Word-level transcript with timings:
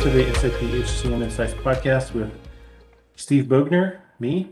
to 0.00 0.08
the 0.08 0.32
SAP 0.34 0.52
HCM 0.52 1.22
Insights 1.22 1.52
podcast 1.52 2.14
with 2.14 2.32
Steve 3.16 3.44
Bogner, 3.44 3.98
me, 4.18 4.48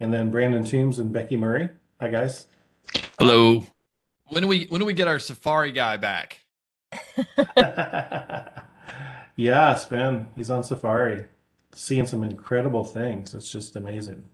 and 0.00 0.12
then 0.12 0.30
Brandon 0.30 0.64
Toombs 0.64 0.98
and 0.98 1.10
Becky 1.12 1.34
Murray. 1.36 1.70
Hi, 2.00 2.08
guys. 2.08 2.46
Hello. 3.18 3.64
When 4.26 4.42
do 4.42 4.48
we 4.48 4.66
when 4.66 4.80
do 4.80 4.84
we 4.86 4.92
get 4.92 5.08
our 5.08 5.18
Safari 5.18 5.72
guy 5.72 5.96
back? 5.96 6.40
yeah, 9.36 9.74
Sven, 9.76 10.28
he's 10.36 10.50
on 10.50 10.62
Safari, 10.62 11.24
seeing 11.74 12.06
some 12.06 12.22
incredible 12.22 12.84
things. 12.84 13.34
It's 13.34 13.50
just 13.50 13.76
amazing. 13.76 14.24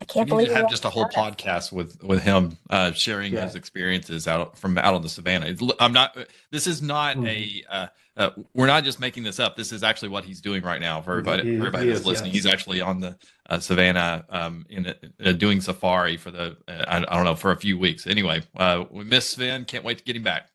I 0.00 0.04
can't 0.04 0.26
we 0.26 0.30
believe 0.30 0.46
to 0.48 0.52
you 0.52 0.60
have 0.60 0.70
just 0.70 0.84
a 0.84 0.90
whole 0.90 1.06
actually 1.06 1.22
podcast 1.32 1.72
with 1.72 2.04
with 2.04 2.22
him 2.22 2.56
uh, 2.70 2.92
sharing 2.92 3.32
Yeah. 3.32 3.46
his 3.46 3.56
experiences 3.56 4.28
out 4.28 4.56
from 4.56 4.78
out 4.78 4.94
on 4.94 5.02
the 5.02 5.08
savannah. 5.08 5.56
I'm 5.80 5.92
not. 5.92 6.16
This 6.52 6.68
is 6.68 6.82
not 6.82 7.16
Mhm. 7.16 7.28
a. 7.28 7.64
Uh, 7.74 7.86
uh, 8.18 8.30
we're 8.52 8.66
not 8.66 8.84
just 8.84 9.00
making 9.00 9.22
this 9.22 9.38
up. 9.40 9.56
This 9.56 9.72
is 9.72 9.82
actually 9.82 10.08
what 10.10 10.24
he's 10.24 10.40
doing 10.40 10.62
right 10.62 10.80
now 10.80 11.00
for 11.00 11.12
everybody. 11.12 11.44
He- 11.44 11.50
he 11.50 11.56
everybody 11.56 11.86
that's 11.86 12.00
is, 12.00 12.06
listening, 12.06 12.32
yes. 12.34 12.44
he's 12.44 12.52
actually 12.52 12.80
on 12.80 13.00
the 13.00 13.16
uh, 13.48 13.60
savannah 13.60 14.24
um, 14.28 14.66
in 14.68 14.86
a, 14.86 14.94
uh, 15.24 15.32
doing 15.32 15.60
safari 15.60 16.16
for 16.16 16.30
the. 16.30 16.56
Uh, 16.66 16.84
I, 16.88 16.96
I 16.98 17.16
don't 17.16 17.24
know 17.24 17.36
for 17.36 17.52
a 17.52 17.56
few 17.56 17.78
weeks. 17.78 18.06
Anyway, 18.06 18.42
uh, 18.56 18.84
we 18.90 19.04
miss 19.04 19.30
Sven. 19.30 19.64
Can't 19.64 19.84
wait 19.84 19.98
to 19.98 20.04
get 20.04 20.16
him 20.16 20.24
back. 20.24 20.48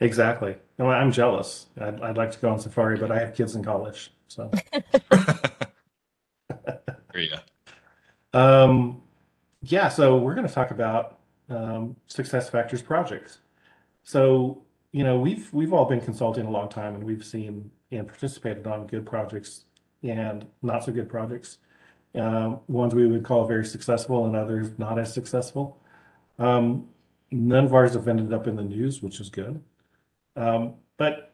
Exactly. 0.00 0.56
No, 0.78 0.90
I'm 0.90 1.12
jealous. 1.12 1.66
I'd, 1.80 2.00
I'd 2.00 2.16
like 2.16 2.32
to 2.32 2.38
go 2.38 2.50
on 2.50 2.58
Safari, 2.58 2.98
but 2.98 3.10
I 3.10 3.18
have 3.18 3.34
kids 3.34 3.54
in 3.54 3.64
college. 3.64 4.12
So, 4.28 4.50
There 6.48 7.20
you 7.20 7.30
go. 7.30 8.38
um, 8.38 9.02
yeah, 9.62 9.88
so 9.88 10.18
we're 10.18 10.34
going 10.34 10.46
to 10.46 10.52
talk 10.52 10.70
about 10.70 11.18
um, 11.48 11.94
SuccessFactors 12.08 12.84
projects. 12.84 13.38
So, 14.02 14.62
you 14.92 15.04
know, 15.04 15.18
we've 15.18 15.52
we've 15.52 15.72
all 15.72 15.86
been 15.86 16.00
consulting 16.00 16.46
a 16.46 16.50
long 16.50 16.68
time, 16.68 16.94
and 16.94 17.04
we've 17.04 17.24
seen 17.24 17.70
and 17.90 18.06
participated 18.06 18.66
on 18.66 18.86
good 18.86 19.04
projects 19.04 19.64
and 20.02 20.46
not 20.62 20.84
so 20.84 20.92
good 20.92 21.08
projects. 21.08 21.58
Um, 22.14 22.60
ones 22.68 22.94
we 22.94 23.06
would 23.06 23.24
call 23.24 23.46
very 23.46 23.64
successful, 23.64 24.26
and 24.26 24.36
others 24.36 24.78
not 24.78 24.98
as 24.98 25.12
successful. 25.12 25.78
Um, 26.38 26.88
none 27.30 27.64
of 27.64 27.74
ours 27.74 27.94
have 27.94 28.08
ended 28.08 28.32
up 28.32 28.46
in 28.46 28.56
the 28.56 28.62
news, 28.62 29.02
which 29.02 29.20
is 29.20 29.30
good. 29.30 29.62
Um, 30.36 30.74
but 30.98 31.32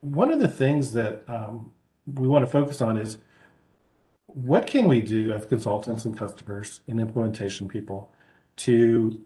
one 0.00 0.32
of 0.32 0.40
the 0.40 0.48
things 0.48 0.92
that 0.92 1.24
um, 1.28 1.72
we 2.06 2.28
want 2.28 2.44
to 2.44 2.50
focus 2.50 2.80
on 2.80 2.96
is 2.96 3.18
what 4.26 4.66
can 4.66 4.88
we 4.88 5.00
do 5.00 5.32
as 5.32 5.44
consultants 5.46 6.04
and 6.04 6.16
customers 6.16 6.80
and 6.88 7.00
implementation 7.00 7.68
people 7.68 8.12
to 8.56 9.20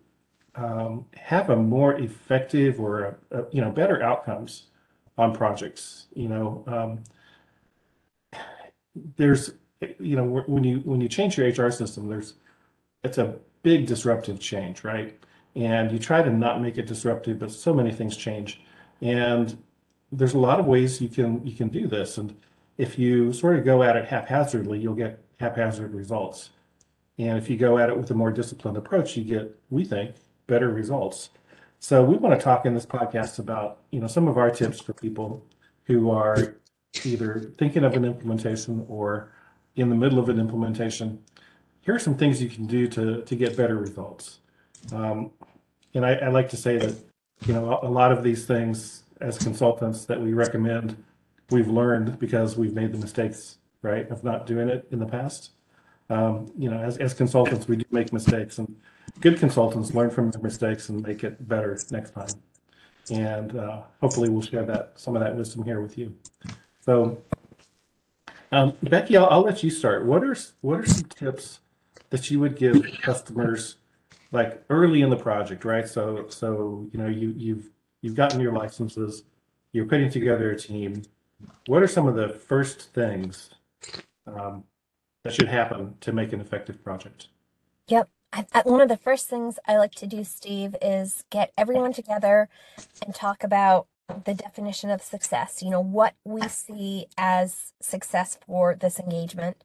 um, 0.56 1.04
have 1.16 1.50
a 1.50 1.56
more 1.56 1.94
effective 1.94 2.80
or 2.80 3.18
a, 3.30 3.38
a, 3.38 3.44
you 3.50 3.60
know 3.60 3.70
better 3.70 4.02
outcomes 4.02 4.64
on 5.18 5.34
projects 5.34 6.06
you 6.14 6.28
know 6.28 6.64
um, 6.66 7.04
there's 9.16 9.52
you 9.98 10.16
know 10.16 10.24
when 10.46 10.64
you 10.64 10.78
when 10.80 11.00
you 11.00 11.08
change 11.08 11.36
your 11.36 11.48
hr 11.48 11.70
system 11.70 12.08
there's 12.08 12.34
it's 13.04 13.18
a 13.18 13.36
big 13.62 13.86
disruptive 13.86 14.38
change 14.38 14.84
right? 14.84 15.18
And 15.54 15.90
you 15.90 15.98
try 15.98 16.22
to 16.22 16.30
not 16.30 16.60
make 16.60 16.78
it 16.78 16.86
disruptive 16.86 17.38
but 17.38 17.50
so 17.50 17.72
many 17.72 17.90
things 17.90 18.16
change. 18.16 18.60
And 19.00 19.56
there's 20.12 20.34
a 20.34 20.38
lot 20.38 20.60
of 20.60 20.66
ways 20.66 21.00
you 21.00 21.08
can 21.08 21.44
you 21.46 21.54
can 21.54 21.68
do 21.68 21.86
this. 21.86 22.18
And 22.18 22.36
if 22.78 22.98
you 22.98 23.32
sort 23.32 23.58
of 23.58 23.64
go 23.64 23.82
at 23.82 23.96
it 23.96 24.06
haphazardly 24.06 24.78
you'll 24.78 24.94
get 24.94 25.22
haphazard 25.40 25.94
results. 25.94 26.50
And 27.18 27.38
if 27.38 27.48
you 27.48 27.56
go 27.56 27.78
at 27.78 27.88
it 27.88 27.96
with 27.96 28.10
a 28.10 28.14
more 28.14 28.30
disciplined 28.30 28.76
approach 28.76 29.16
you 29.16 29.24
get 29.24 29.58
we 29.70 29.84
think 29.84 30.14
better 30.46 30.68
results. 30.68 31.30
So 31.78 32.02
we 32.02 32.16
want 32.16 32.38
to 32.38 32.42
talk 32.42 32.66
in 32.66 32.74
this 32.74 32.86
podcast 32.86 33.38
about 33.38 33.78
you 33.90 34.00
know 34.00 34.06
some 34.06 34.28
of 34.28 34.38
our 34.38 34.50
tips 34.50 34.80
for 34.80 34.92
people 34.92 35.44
who 35.84 36.10
are 36.10 36.56
either 37.04 37.52
thinking 37.58 37.84
of 37.84 37.94
an 37.94 38.04
implementation 38.04 38.84
or 38.88 39.32
in 39.76 39.90
the 39.90 39.94
middle 39.94 40.18
of 40.18 40.28
an 40.28 40.40
implementation. 40.40 41.22
Here 41.82 41.94
are 41.94 41.98
some 41.98 42.16
things 42.16 42.42
you 42.42 42.48
can 42.48 42.66
do 42.66 42.88
to 42.88 43.22
to 43.22 43.36
get 43.36 43.56
better 43.56 43.76
results. 43.76 44.40
Um, 44.92 45.30
and 45.94 46.04
I, 46.04 46.14
I 46.14 46.28
like 46.28 46.48
to 46.50 46.56
say 46.56 46.78
that 46.78 46.94
you 47.46 47.54
know 47.54 47.78
a, 47.82 47.88
lot 47.88 48.12
of 48.12 48.22
these 48.22 48.46
things 48.46 49.02
as 49.20 49.38
consultants 49.38 50.04
that 50.06 50.20
we 50.20 50.32
recommend 50.32 50.96
we've 51.50 51.68
learned 51.68 52.18
because 52.18 52.56
we've 52.56 52.74
made 52.74 52.92
the 52.92 52.98
mistakes 52.98 53.58
right 53.82 54.10
of 54.10 54.24
not 54.24 54.46
doing 54.46 54.68
it 54.68 54.86
in 54.90 54.98
the 54.98 55.06
past. 55.06 55.50
Um, 56.08 56.52
you 56.56 56.70
know 56.70 56.78
as, 56.78 56.98
as 56.98 57.14
consultants 57.14 57.68
we 57.68 57.76
do 57.76 57.84
make 57.90 58.12
mistakes 58.12 58.58
and 58.58 58.74
good 59.20 59.38
consultants 59.38 59.94
learn 59.94 60.10
from 60.10 60.30
their 60.30 60.42
mistakes 60.42 60.88
and 60.88 61.02
make 61.02 61.24
it 61.24 61.48
better 61.48 61.78
next 61.90 62.10
time. 62.12 62.28
And 63.10 63.56
uh, 63.56 63.82
hopefully 64.00 64.28
we'll 64.28 64.42
share 64.42 64.64
that 64.64 64.92
some 64.96 65.16
of 65.16 65.22
that 65.22 65.36
wisdom 65.36 65.64
here 65.64 65.80
with 65.80 65.96
you. 65.96 66.14
So 66.80 67.22
um, 68.52 68.74
becky 68.82 69.16
I'll, 69.16 69.26
I'll 69.26 69.42
let 69.42 69.62
you 69.62 69.70
start. 69.70 70.06
What 70.06 70.24
are 70.24 70.36
what 70.60 70.80
are 70.80 70.86
some 70.86 71.04
tips 71.04 71.60
that 72.10 72.30
you 72.30 72.40
would 72.40 72.56
give 72.56 72.84
customers 73.02 73.76
like 74.32 74.62
early 74.70 75.02
in 75.02 75.10
the 75.10 75.16
project 75.16 75.64
right? 75.64 75.88
So 75.88 76.26
so 76.28 76.88
you 76.92 76.98
know 76.98 77.08
you 77.08 77.32
you've 77.36 77.70
you've 78.02 78.14
gotten 78.14 78.40
your 78.40 78.52
licenses 78.52 79.22
you're 79.76 79.84
putting 79.84 80.10
together 80.10 80.50
a 80.50 80.58
team. 80.58 81.02
What 81.66 81.82
are 81.82 81.86
some 81.86 82.08
of 82.08 82.14
the 82.14 82.30
first 82.30 82.94
things 82.94 83.50
um, 84.26 84.64
that 85.22 85.34
should 85.34 85.48
happen 85.48 85.94
to 86.00 86.12
make 86.12 86.32
an 86.32 86.40
effective 86.40 86.82
project? 86.82 87.28
Yep. 87.88 88.08
I, 88.36 88.46
I, 88.52 88.62
one 88.64 88.82
of 88.82 88.88
the 88.88 88.98
first 88.98 89.28
things 89.30 89.58
I 89.66 89.78
like 89.78 89.94
to 89.96 90.06
do, 90.06 90.22
Steve, 90.22 90.76
is 90.82 91.24
get 91.30 91.52
everyone 91.56 91.94
together 91.94 92.50
and 93.02 93.14
talk 93.14 93.42
about 93.42 93.86
the 94.24 94.34
definition 94.34 94.90
of 94.90 95.00
success. 95.00 95.62
You 95.62 95.70
know, 95.70 95.80
what 95.80 96.14
we 96.24 96.46
see 96.48 97.06
as 97.16 97.72
success 97.80 98.38
for 98.46 98.74
this 98.74 99.00
engagement. 99.00 99.64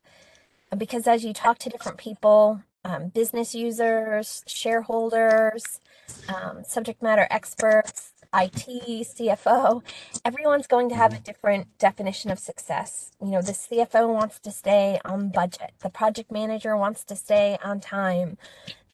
Because 0.78 1.06
as 1.06 1.26
you 1.26 1.34
talk 1.34 1.58
to 1.60 1.70
different 1.70 1.98
people, 1.98 2.62
um, 2.86 3.10
business 3.10 3.54
users, 3.54 4.42
shareholders, 4.48 5.82
um, 6.30 6.64
subject 6.64 7.04
matter 7.04 7.28
experts, 7.30 8.11
IT, 8.34 8.66
CFO, 8.68 9.84
everyone's 10.24 10.68
going 10.68 10.90
to 10.90 10.96
have 10.96 11.14
a 11.14 11.20
different 11.20 11.78
definition 11.78 12.32
of 12.32 12.40
success. 12.40 13.12
You 13.22 13.32
know, 13.32 13.42
the 13.42 13.52
CFO 13.54 14.14
wants 14.14 14.40
to 14.40 14.52
stay 14.52 15.00
on 15.06 15.30
budget, 15.30 15.74
the 15.82 15.90
project 15.90 16.32
manager 16.32 16.78
wants 16.78 17.04
to 17.06 17.16
stay 17.16 17.58
on 17.64 17.80
time, 17.80 18.38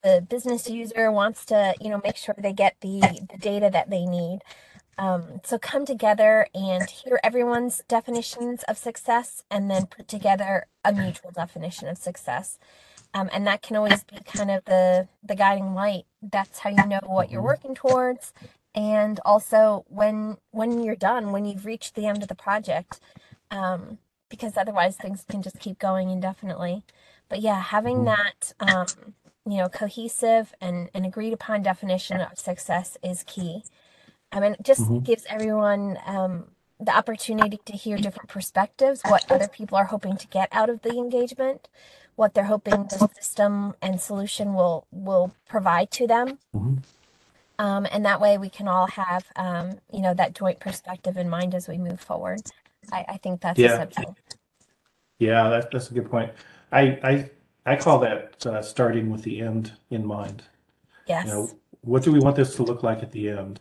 the 0.03 0.25
business 0.27 0.69
user 0.69 1.11
wants 1.11 1.45
to, 1.45 1.75
you 1.81 1.89
know, 1.89 2.01
make 2.03 2.17
sure 2.17 2.35
they 2.37 2.53
get 2.53 2.77
the, 2.81 2.99
the 3.31 3.37
data 3.39 3.69
that 3.71 3.89
they 3.89 4.05
need. 4.05 4.39
Um, 4.97 5.41
so 5.43 5.59
come 5.59 5.85
together 5.85 6.47
and 6.55 6.89
hear 6.89 7.19
everyone's 7.23 7.83
definitions 7.87 8.63
of 8.67 8.77
success 8.77 9.43
and 9.51 9.69
then 9.69 9.85
put 9.85 10.07
together 10.07 10.65
a 10.83 10.91
mutual 10.91 11.31
definition 11.31 11.87
of 11.87 11.97
success. 11.97 12.57
Um, 13.13 13.29
and 13.31 13.45
that 13.47 13.61
can 13.61 13.75
always 13.75 14.03
be 14.03 14.17
kind 14.25 14.51
of 14.51 14.65
the 14.65 15.07
the 15.23 15.35
guiding 15.35 15.73
light. 15.73 16.05
That's 16.21 16.59
how 16.59 16.69
you 16.71 16.85
know 16.87 16.99
what 17.05 17.31
you're 17.31 17.41
working 17.41 17.75
towards. 17.75 18.33
And 18.75 19.19
also 19.25 19.85
when 19.87 20.37
when 20.51 20.83
you're 20.83 20.95
done, 20.95 21.31
when 21.31 21.45
you've 21.45 21.65
reached 21.65 21.95
the 21.95 22.05
end 22.07 22.21
of 22.21 22.27
the 22.29 22.35
project, 22.35 22.99
um, 23.51 23.97
because 24.29 24.57
otherwise 24.57 24.97
things 24.97 25.25
can 25.27 25.41
just 25.41 25.59
keep 25.59 25.79
going 25.79 26.09
indefinitely. 26.09 26.83
But 27.29 27.41
yeah, 27.41 27.61
having 27.61 28.05
that 28.05 28.53
um, 28.59 28.87
you 29.45 29.57
know 29.57 29.69
cohesive 29.69 30.53
and, 30.61 30.89
and 30.93 31.05
agreed 31.05 31.33
upon 31.33 31.63
definition 31.63 32.21
of 32.21 32.37
success 32.39 32.97
is 33.03 33.23
key. 33.23 33.63
I 34.31 34.39
mean, 34.39 34.53
it 34.53 34.63
just 34.63 34.81
Mhm. 34.81 35.03
gives 35.03 35.25
everyone 35.29 35.97
um, 36.05 36.51
the 36.79 36.95
opportunity 36.95 37.57
to 37.65 37.73
hear 37.73 37.97
different 37.97 38.29
perspectives, 38.29 39.03
what 39.03 39.25
other 39.31 39.47
people 39.47 39.77
are 39.77 39.85
hoping 39.85 40.17
to 40.17 40.27
get 40.27 40.49
out 40.51 40.69
of 40.69 40.81
the 40.81 40.97
engagement, 40.97 41.69
what 42.15 42.33
they're 42.33 42.43
hoping 42.45 42.87
the 42.87 42.99
system 43.15 43.75
and 43.81 44.01
solution 44.01 44.53
will 44.53 44.85
will 44.91 45.31
provide 45.47 45.89
to 45.91 46.05
them. 46.07 46.39
Mhm. 46.53 46.83
Um, 47.59 47.87
and 47.91 48.05
that 48.05 48.21
way 48.21 48.37
we 48.37 48.49
can 48.49 48.67
all 48.67 48.87
have, 48.87 49.25
um, 49.35 49.79
you 49.91 50.01
know, 50.01 50.13
that 50.13 50.35
joint 50.35 50.59
perspective 50.59 51.17
in 51.17 51.29
mind 51.29 51.55
as 51.55 51.67
we 51.67 51.77
move 51.77 51.99
forward. 51.99 52.41
I, 52.91 53.05
I 53.07 53.17
think 53.17 53.41
that's 53.41 53.59
Yeah. 53.59 53.73
essential. 53.73 54.15
Yeah, 55.19 55.49
that, 55.49 55.71
that's 55.71 55.89
a 55.89 55.93
good 55.95 56.09
point. 56.09 56.31
I 56.71 56.81
I 57.03 57.31
I 57.65 57.75
call 57.75 57.99
that 57.99 58.45
uh, 58.45 58.61
starting 58.61 59.09
with 59.09 59.23
the 59.23 59.41
end 59.41 59.73
in 59.89 60.05
mind. 60.05 60.43
Yes. 61.07 61.25
You 61.25 61.31
know, 61.31 61.49
what 61.81 62.03
do 62.03 62.11
we 62.11 62.19
want 62.19 62.35
this 62.35 62.55
to 62.57 62.63
look 62.63 62.83
like 62.83 63.01
at 63.01 63.11
the 63.11 63.29
end? 63.29 63.59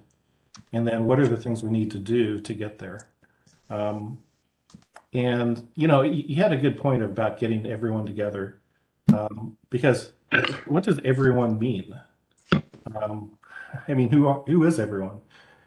And 0.73 0.87
then 0.87 1.07
what 1.07 1.19
are 1.19 1.27
the 1.27 1.37
things 1.37 1.63
we 1.63 1.71
need 1.71 1.91
to 1.93 1.99
do 1.99 2.41
to 2.41 2.55
get 2.55 2.79
there? 2.79 3.09
Um, 3.71 4.19
and 5.15 5.67
you 5.77 5.89
know, 5.89 6.03
you, 6.03 6.25
you 6.27 6.37
had 6.37 6.53
a 6.53 6.57
good 6.57 6.77
point 6.79 7.03
about 7.03 7.39
getting 7.39 7.67
everyone 7.67 8.05
together, 8.05 8.61
um, 9.15 9.57
because 9.71 10.13
what 10.67 10.85
does 10.85 11.01
everyone 11.05 11.59
mean? 11.59 11.99
Um, 13.01 13.36
I 13.89 13.95
mean, 13.95 14.11
who 14.11 14.27
are, 14.27 14.43
who 14.47 14.65
is 14.65 14.79
everyone? 14.79 15.21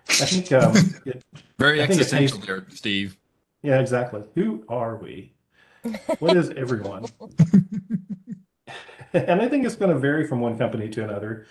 I 0.10 0.14
think 0.26 0.52
um, 0.52 0.76
it, 1.06 1.24
Very 1.58 1.82
I 1.82 1.88
think 1.88 2.00
it 2.00 2.04
existential 2.04 2.38
pays- 2.40 2.48
there, 2.48 2.66
Steve. 2.70 3.18
Yeah, 3.62 3.80
exactly. 3.80 4.24
Who 4.36 4.64
are 4.70 4.96
we? 4.96 5.34
What 6.20 6.36
is 6.38 6.50
everyone? 6.52 7.06
and 9.14 9.42
I 9.42 9.48
think 9.50 9.66
it's 9.66 9.76
going 9.76 9.94
to 9.94 10.00
vary 10.00 10.26
from 10.28 10.40
one 10.40 10.58
company 10.58 10.90
to 10.90 11.04
another. 11.04 11.46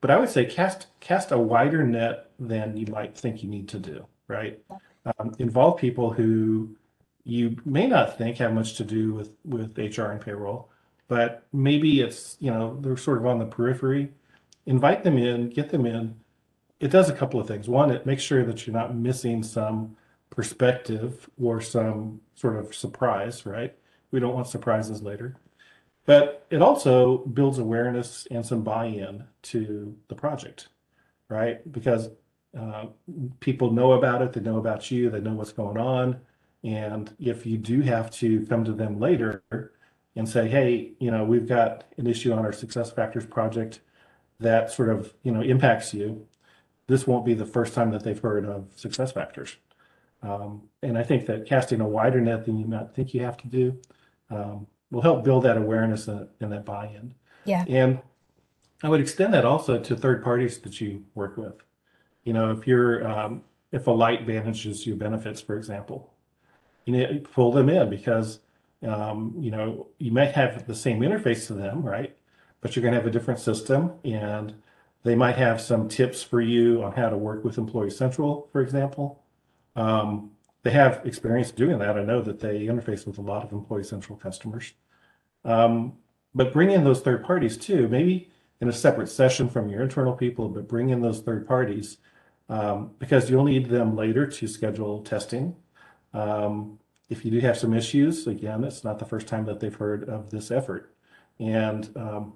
But 0.00 0.10
I 0.10 0.18
would 0.18 0.30
say 0.30 0.44
cast 0.46 0.86
cast 1.00 1.30
a 1.32 1.38
wider 1.38 1.84
net 1.84 2.30
than 2.38 2.76
you 2.76 2.86
might 2.86 3.16
think 3.16 3.42
you 3.42 3.48
need 3.50 3.68
to 3.68 3.78
do. 3.78 4.06
Right? 4.28 4.58
Um, 5.18 5.34
involve 5.38 5.78
people 5.78 6.10
who 6.12 6.74
you 7.24 7.56
may 7.64 7.86
not 7.86 8.16
think 8.16 8.38
have 8.38 8.54
much 8.54 8.76
to 8.76 8.84
do 8.84 9.12
with 9.12 9.32
with 9.44 9.76
HR 9.76 10.04
and 10.12 10.20
payroll, 10.20 10.70
but 11.08 11.44
maybe 11.52 12.00
it's 12.00 12.36
you 12.40 12.50
know 12.50 12.78
they're 12.80 12.96
sort 12.96 13.18
of 13.18 13.26
on 13.26 13.38
the 13.38 13.46
periphery. 13.46 14.10
Invite 14.70 15.02
them 15.02 15.18
in, 15.18 15.50
get 15.50 15.70
them 15.70 15.84
in. 15.84 16.14
It 16.78 16.92
does 16.92 17.10
a 17.10 17.12
couple 17.12 17.40
of 17.40 17.48
things. 17.48 17.68
One, 17.68 17.90
it 17.90 18.06
makes 18.06 18.22
sure 18.22 18.44
that 18.44 18.64
you're 18.64 18.72
not 18.72 18.94
missing 18.94 19.42
some 19.42 19.96
perspective 20.30 21.28
or 21.42 21.60
some 21.60 22.20
sort 22.36 22.54
of 22.54 22.72
surprise, 22.72 23.44
right? 23.44 23.74
We 24.12 24.20
don't 24.20 24.32
want 24.32 24.46
surprises 24.46 25.02
later. 25.02 25.34
But 26.06 26.46
it 26.50 26.62
also 26.62 27.18
builds 27.18 27.58
awareness 27.58 28.28
and 28.30 28.46
some 28.46 28.62
buy-in 28.62 29.24
to 29.42 29.96
the 30.06 30.14
project, 30.14 30.68
right? 31.28 31.60
Because 31.72 32.10
uh, 32.56 32.86
people 33.40 33.72
know 33.72 33.94
about 33.94 34.22
it, 34.22 34.32
they 34.32 34.40
know 34.40 34.58
about 34.58 34.88
you, 34.88 35.10
they 35.10 35.20
know 35.20 35.34
what's 35.34 35.52
going 35.52 35.78
on. 35.78 36.20
And 36.62 37.12
if 37.18 37.44
you 37.44 37.58
do 37.58 37.80
have 37.80 38.08
to 38.12 38.46
come 38.46 38.64
to 38.66 38.72
them 38.72 39.00
later 39.00 39.42
and 40.14 40.28
say, 40.28 40.46
hey, 40.46 40.92
you 41.00 41.10
know, 41.10 41.24
we've 41.24 41.48
got 41.48 41.86
an 41.96 42.06
issue 42.06 42.32
on 42.32 42.38
our 42.38 42.52
SuccessFactors 42.52 43.28
project 43.28 43.80
that 44.40 44.72
sort 44.72 44.88
of, 44.88 45.14
you 45.22 45.32
know, 45.32 45.40
impacts 45.40 45.94
you, 45.94 46.26
this 46.86 47.06
won't 47.06 47.24
be 47.24 47.34
the 47.34 47.46
first 47.46 47.74
time 47.74 47.90
that 47.92 48.02
they've 48.02 48.18
heard 48.18 48.44
of 48.44 48.68
SuccessFactors. 48.76 49.56
Um, 50.22 50.62
and 50.82 50.98
I 50.98 51.02
think 51.02 51.26
that 51.26 51.46
casting 51.46 51.80
a 51.80 51.88
wider 51.88 52.20
net 52.20 52.44
than 52.44 52.58
you 52.58 52.66
might 52.66 52.94
think 52.94 53.14
you 53.14 53.22
have 53.22 53.36
to 53.38 53.46
do 53.46 53.78
um, 54.30 54.66
will 54.90 55.02
help 55.02 55.24
build 55.24 55.44
that 55.44 55.56
awareness 55.56 56.08
and, 56.08 56.28
and 56.40 56.52
that 56.52 56.64
buy-in. 56.64 57.14
Yeah. 57.44 57.64
And 57.68 58.00
I 58.82 58.88
would 58.88 59.00
extend 59.00 59.32
that 59.34 59.44
also 59.44 59.78
to 59.78 59.96
third 59.96 60.22
parties 60.22 60.58
that 60.58 60.80
you 60.80 61.04
work 61.14 61.36
with. 61.36 61.54
You 62.24 62.32
know, 62.32 62.50
if 62.50 62.66
you're 62.66 63.06
um, 63.08 63.42
if 63.72 63.86
Alight 63.86 64.26
manages 64.26 64.86
your 64.86 64.96
benefits, 64.96 65.40
for 65.40 65.56
example, 65.56 66.12
you 66.84 66.96
know, 66.96 67.20
pull 67.32 67.52
them 67.52 67.68
in 67.68 67.88
because 67.88 68.40
um, 68.86 69.34
you 69.38 69.50
know 69.50 69.88
you 69.98 70.12
might 70.12 70.32
have 70.32 70.66
the 70.66 70.74
same 70.74 71.00
interface 71.00 71.46
to 71.46 71.54
them, 71.54 71.82
right? 71.82 72.16
But 72.60 72.76
you're 72.76 72.82
going 72.82 72.92
to 72.92 73.00
have 73.00 73.06
a 73.06 73.10
different 73.10 73.40
system, 73.40 73.92
and 74.04 74.54
they 75.02 75.14
might 75.14 75.36
have 75.36 75.60
some 75.60 75.88
tips 75.88 76.22
for 76.22 76.40
you 76.40 76.82
on 76.82 76.92
how 76.92 77.08
to 77.08 77.16
work 77.16 77.44
with 77.44 77.58
Employee 77.58 77.90
Central, 77.90 78.48
for 78.52 78.60
example. 78.60 79.22
Um, 79.76 80.32
they 80.62 80.70
have 80.70 81.00
experience 81.06 81.50
doing 81.50 81.78
that. 81.78 81.96
I 81.96 82.02
know 82.02 82.20
that 82.20 82.40
they 82.40 82.66
interface 82.66 83.06
with 83.06 83.18
a 83.18 83.22
lot 83.22 83.44
of 83.44 83.52
Employee 83.52 83.84
Central 83.84 84.18
customers. 84.18 84.72
Um, 85.44 85.94
but 86.34 86.52
bring 86.52 86.70
in 86.70 86.84
those 86.84 87.00
third 87.00 87.24
parties 87.24 87.56
too, 87.56 87.88
maybe 87.88 88.30
in 88.60 88.68
a 88.68 88.72
separate 88.72 89.08
session 89.08 89.48
from 89.48 89.68
your 89.68 89.82
internal 89.82 90.12
people, 90.12 90.48
but 90.48 90.68
bring 90.68 90.90
in 90.90 91.00
those 91.00 91.20
third 91.20 91.46
parties 91.48 91.96
um, 92.50 92.90
because 92.98 93.30
you'll 93.30 93.44
need 93.44 93.68
them 93.70 93.96
later 93.96 94.26
to 94.26 94.46
schedule 94.46 95.02
testing. 95.02 95.56
Um, 96.12 96.78
if 97.08 97.24
you 97.24 97.30
do 97.30 97.40
have 97.40 97.58
some 97.58 97.72
issues, 97.72 98.26
again, 98.26 98.64
it's 98.64 98.84
not 98.84 98.98
the 98.98 99.06
first 99.06 99.26
time 99.26 99.46
that 99.46 99.60
they've 99.60 99.74
heard 99.74 100.08
of 100.08 100.30
this 100.30 100.50
effort, 100.50 100.94
and 101.38 101.90
um, 101.96 102.34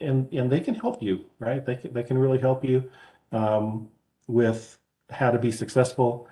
and 0.00 0.32
and 0.32 0.50
they 0.50 0.60
can 0.60 0.74
help 0.74 1.02
you, 1.02 1.24
right? 1.38 1.64
They 1.64 1.76
can, 1.76 1.92
they 1.92 2.02
can 2.02 2.18
really 2.18 2.38
help 2.38 2.64
you 2.64 2.90
um, 3.32 3.88
with 4.26 4.78
how 5.10 5.30
to 5.30 5.38
be 5.38 5.50
successful. 5.50 6.28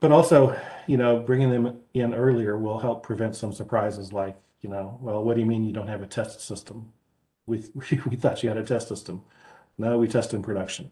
But 0.00 0.12
also, 0.12 0.56
you 0.86 0.96
know, 0.96 1.20
bringing 1.20 1.50
them 1.50 1.80
in 1.94 2.14
earlier 2.14 2.58
will 2.58 2.78
help 2.78 3.02
prevent 3.02 3.34
some 3.34 3.52
surprises 3.52 4.12
like, 4.12 4.36
you 4.60 4.68
know, 4.70 4.98
well, 5.00 5.24
what 5.24 5.34
do 5.34 5.40
you 5.40 5.46
mean 5.46 5.64
you 5.64 5.72
don't 5.72 5.88
have 5.88 6.02
a 6.02 6.06
test 6.06 6.40
system? 6.40 6.92
We, 7.46 7.64
we 8.06 8.16
thought 8.16 8.42
you 8.42 8.50
had 8.50 8.58
a 8.58 8.64
test 8.64 8.88
system. 8.88 9.22
No, 9.78 9.98
we 9.98 10.08
test 10.08 10.34
in 10.34 10.42
production. 10.42 10.90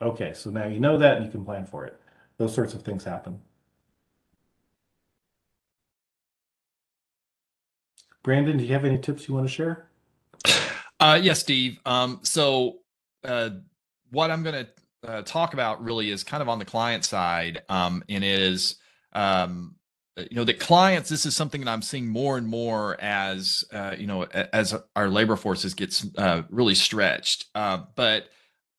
Okay, 0.00 0.32
so 0.34 0.50
now 0.50 0.66
you 0.66 0.80
know 0.80 0.98
that 0.98 1.18
and 1.18 1.26
you 1.26 1.30
can 1.30 1.44
plan 1.44 1.66
for 1.66 1.84
it. 1.86 2.00
Those 2.38 2.54
sorts 2.54 2.74
of 2.74 2.82
things 2.82 3.04
happen. 3.04 3.40
Brandon, 8.22 8.56
do 8.58 8.64
you 8.64 8.72
have 8.72 8.84
any 8.84 8.98
tips 8.98 9.28
you 9.28 9.34
want 9.34 9.46
to 9.46 9.52
share? 9.52 9.88
Uh, 10.98 11.18
yes, 11.22 11.40
Steve. 11.40 11.78
Um, 11.84 12.20
so 12.22 12.78
uh, 13.24 13.50
what 14.10 14.30
I'm 14.30 14.42
going 14.42 14.66
to 14.66 15.10
uh, 15.10 15.22
talk 15.22 15.54
about 15.54 15.82
really 15.84 16.10
is 16.10 16.24
kind 16.24 16.42
of 16.42 16.48
on 16.48 16.58
the 16.58 16.64
client 16.64 17.04
side, 17.04 17.62
um, 17.68 18.02
and 18.08 18.24
is 18.24 18.76
um, 19.12 19.76
you 20.16 20.36
know 20.36 20.44
the 20.44 20.54
clients. 20.54 21.10
This 21.10 21.26
is 21.26 21.36
something 21.36 21.60
that 21.62 21.70
I'm 21.70 21.82
seeing 21.82 22.06
more 22.08 22.38
and 22.38 22.46
more 22.46 22.98
as 23.00 23.62
uh, 23.72 23.94
you 23.98 24.06
know 24.06 24.22
as 24.24 24.74
our 24.94 25.08
labor 25.10 25.36
forces 25.36 25.74
gets 25.74 26.06
uh, 26.16 26.42
really 26.50 26.74
stretched. 26.74 27.46
Uh, 27.54 27.82
but 27.94 28.28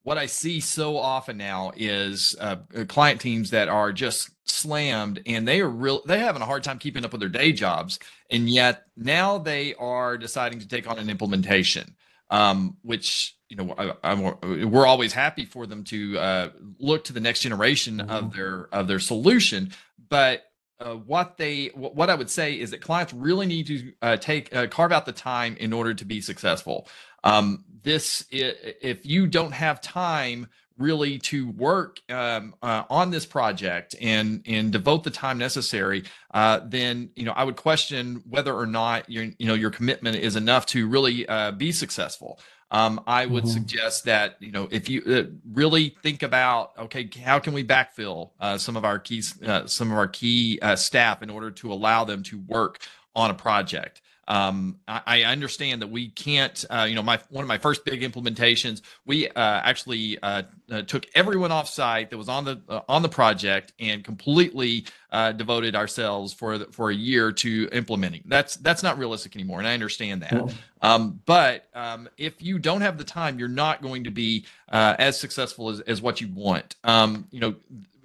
what 0.04 0.18
I 0.18 0.25
see 0.25 0.62
so 0.62 0.98
often 0.98 1.38
now 1.38 1.72
is 1.75 2.36
uh, 2.40 2.58
client 2.88 3.22
teams 3.22 3.52
that 3.52 3.68
are 3.68 3.92
just 3.92 4.31
slammed 4.46 5.22
and 5.25 5.46
they 5.46 5.60
are 5.60 5.69
real 5.69 6.02
they're 6.06 6.19
having 6.19 6.42
a 6.42 6.46
hard 6.46 6.64
time 6.64 6.80
keeping 6.80 7.04
up 7.04 7.12
with 7.12 7.19
their 7.19 7.30
day 7.30 7.52
jobs 7.52 8.00
and 8.31 8.50
yet 8.50 8.86
now 8.96 9.38
they 9.38 9.75
are 9.75 10.18
deciding 10.18 10.60
to 10.60 10.68
take 10.68 10.90
on 10.90 10.98
an 10.98 11.10
implementation 11.10 11.94
um, 12.30 12.78
which 12.82 13.36
you 13.50 13.56
know 13.58 13.74
I, 13.78 13.94
I'm, 14.04 14.22
we're 14.70 14.86
always 14.86 15.14
happy 15.14 15.46
for 15.46 15.66
them 15.66 15.84
to 15.86 16.20
uh, 16.20 16.50
look 16.80 17.06
to 17.06 17.14
the 17.14 17.20
next 17.20 17.42
generation 17.42 17.98
mm-hmm. 17.98 18.10
of 18.10 18.34
their 18.34 18.68
of 18.72 18.88
their 18.88 19.00
solution 19.00 19.72
but 20.10 20.44
uh, 20.80 20.94
what 20.94 21.38
they 21.38 21.68
what 21.74 22.10
I 22.10 22.16
would 22.16 22.30
say 22.30 22.54
is 22.54 22.72
that 22.72 22.82
clients 22.82 23.14
really 23.14 23.46
need 23.48 23.68
to 23.68 23.94
uh, 24.02 24.18
take 24.18 24.56
uh, 24.56 24.68
carve 24.68 24.92
out 24.92 25.06
the 25.06 25.12
time 25.12 25.58
in 25.60 25.74
order 25.74 25.94
to 25.94 26.06
be 26.06 26.22
successful. 26.22 26.88
Um, 27.24 27.66
this 27.82 28.26
if 28.30 29.06
you 29.06 29.28
don't 29.28 29.54
have 29.54 29.82
time 29.82 30.48
really 30.78 31.20
to 31.20 31.50
work 31.52 32.00
um, 32.10 32.56
uh, 32.62 32.84
on 32.90 33.12
this 33.12 33.26
project 33.26 33.96
and 34.02 34.44
and 34.46 34.72
devote 34.72 35.04
the 35.04 35.10
time 35.10 35.38
necessary, 35.38 36.04
uh, 36.34 36.62
then 36.66 37.10
you 37.16 37.24
know 37.24 37.34
I 37.34 37.44
would 37.44 37.56
question 37.56 38.24
whether 38.30 38.54
or 38.54 38.66
not 38.66 39.10
your 39.10 39.26
you 39.38 39.48
know 39.48 39.54
your 39.54 39.72
commitment 39.72 40.18
is 40.18 40.36
enough 40.36 40.66
to 40.68 40.88
really 40.88 41.28
uh, 41.28 41.52
be 41.52 41.72
successful. 41.72 42.40
Um, 42.70 43.02
I 43.08 43.26
would 43.26 43.46
mm-hmm. 43.46 43.54
suggest 43.54 44.06
that 44.06 44.36
you 44.40 44.52
know 44.52 44.68
if 44.72 44.90
you 44.90 45.02
uh, 45.08 45.24
really 45.52 45.96
think 46.02 46.24
about 46.24 46.72
okay, 46.78 47.10
how 47.24 47.40
can 47.40 47.54
we 47.54 47.64
backfill 47.64 48.32
uh, 48.40 48.58
some 48.58 48.76
of 48.76 48.86
our 48.86 49.00
keys, 49.00 49.42
uh, 49.42 49.68
some 49.68 49.92
of 49.92 49.98
our 49.98 50.08
key 50.08 50.60
staff 50.76 51.22
in 51.22 51.30
order 51.30 51.52
to 51.52 51.72
allow 51.72 52.04
them 52.04 52.24
to 52.24 52.40
work 52.40 52.80
on 53.16 53.32
a 53.32 53.34
project. 53.34 54.02
Um, 54.28 54.80
I, 54.88 55.02
I, 55.06 55.24
understand 55.24 55.81
that 55.81 55.88
we 55.88 56.10
can't, 56.10 56.66
uh, 56.69 56.86
you 56.90 56.96
know, 56.96 57.02
my 57.02 57.19
one 57.30 57.44
of 57.44 57.48
my 57.48 57.57
first 57.57 57.86
big 57.86 58.02
implementations, 58.02 58.81
we 59.06 59.30
uh, 59.30 59.31
actually 59.36 60.19
uh, 60.22 60.44
uh 60.69 60.81
took 60.81 61.06
everyone 61.16 61.54
off 61.54 61.69
site 61.69 62.10
that 62.10 62.18
was 62.18 62.28
on 62.28 62.44
the 62.44 62.62
uh, 62.68 62.81
on 62.90 63.04
the 63.04 63.10
project 63.10 63.72
and 63.80 64.04
completely 64.04 64.86
uh, 65.14 65.31
devoted 65.31 65.78
ourselves 65.78 66.34
for 66.34 66.57
the, 66.57 66.66
for 66.66 66.90
a 66.90 66.96
year 66.96 67.31
to 67.31 67.69
implementing. 67.72 68.24
That's 68.26 68.57
that's 68.57 68.84
not 68.84 68.98
realistic 68.98 69.36
anymore, 69.36 69.60
and 69.60 69.68
I 69.68 69.74
understand 69.74 70.24
that. 70.24 70.54
Um, 70.81 71.22
but 71.26 71.69
um, 71.74 72.10
if 72.18 72.42
you 72.42 72.60
don't 72.60 72.81
have 72.81 72.98
the 72.98 73.06
time, 73.06 73.40
you're 73.40 73.48
not 73.48 73.81
going 73.81 74.04
to 74.04 74.12
be 74.12 74.46
as 74.68 75.18
successful 75.18 75.69
as, 75.69 75.80
as 75.81 76.02
what 76.02 76.19
you 76.19 76.28
want. 76.34 76.76
Um, 76.84 77.28
you 77.31 77.40
know, 77.40 77.56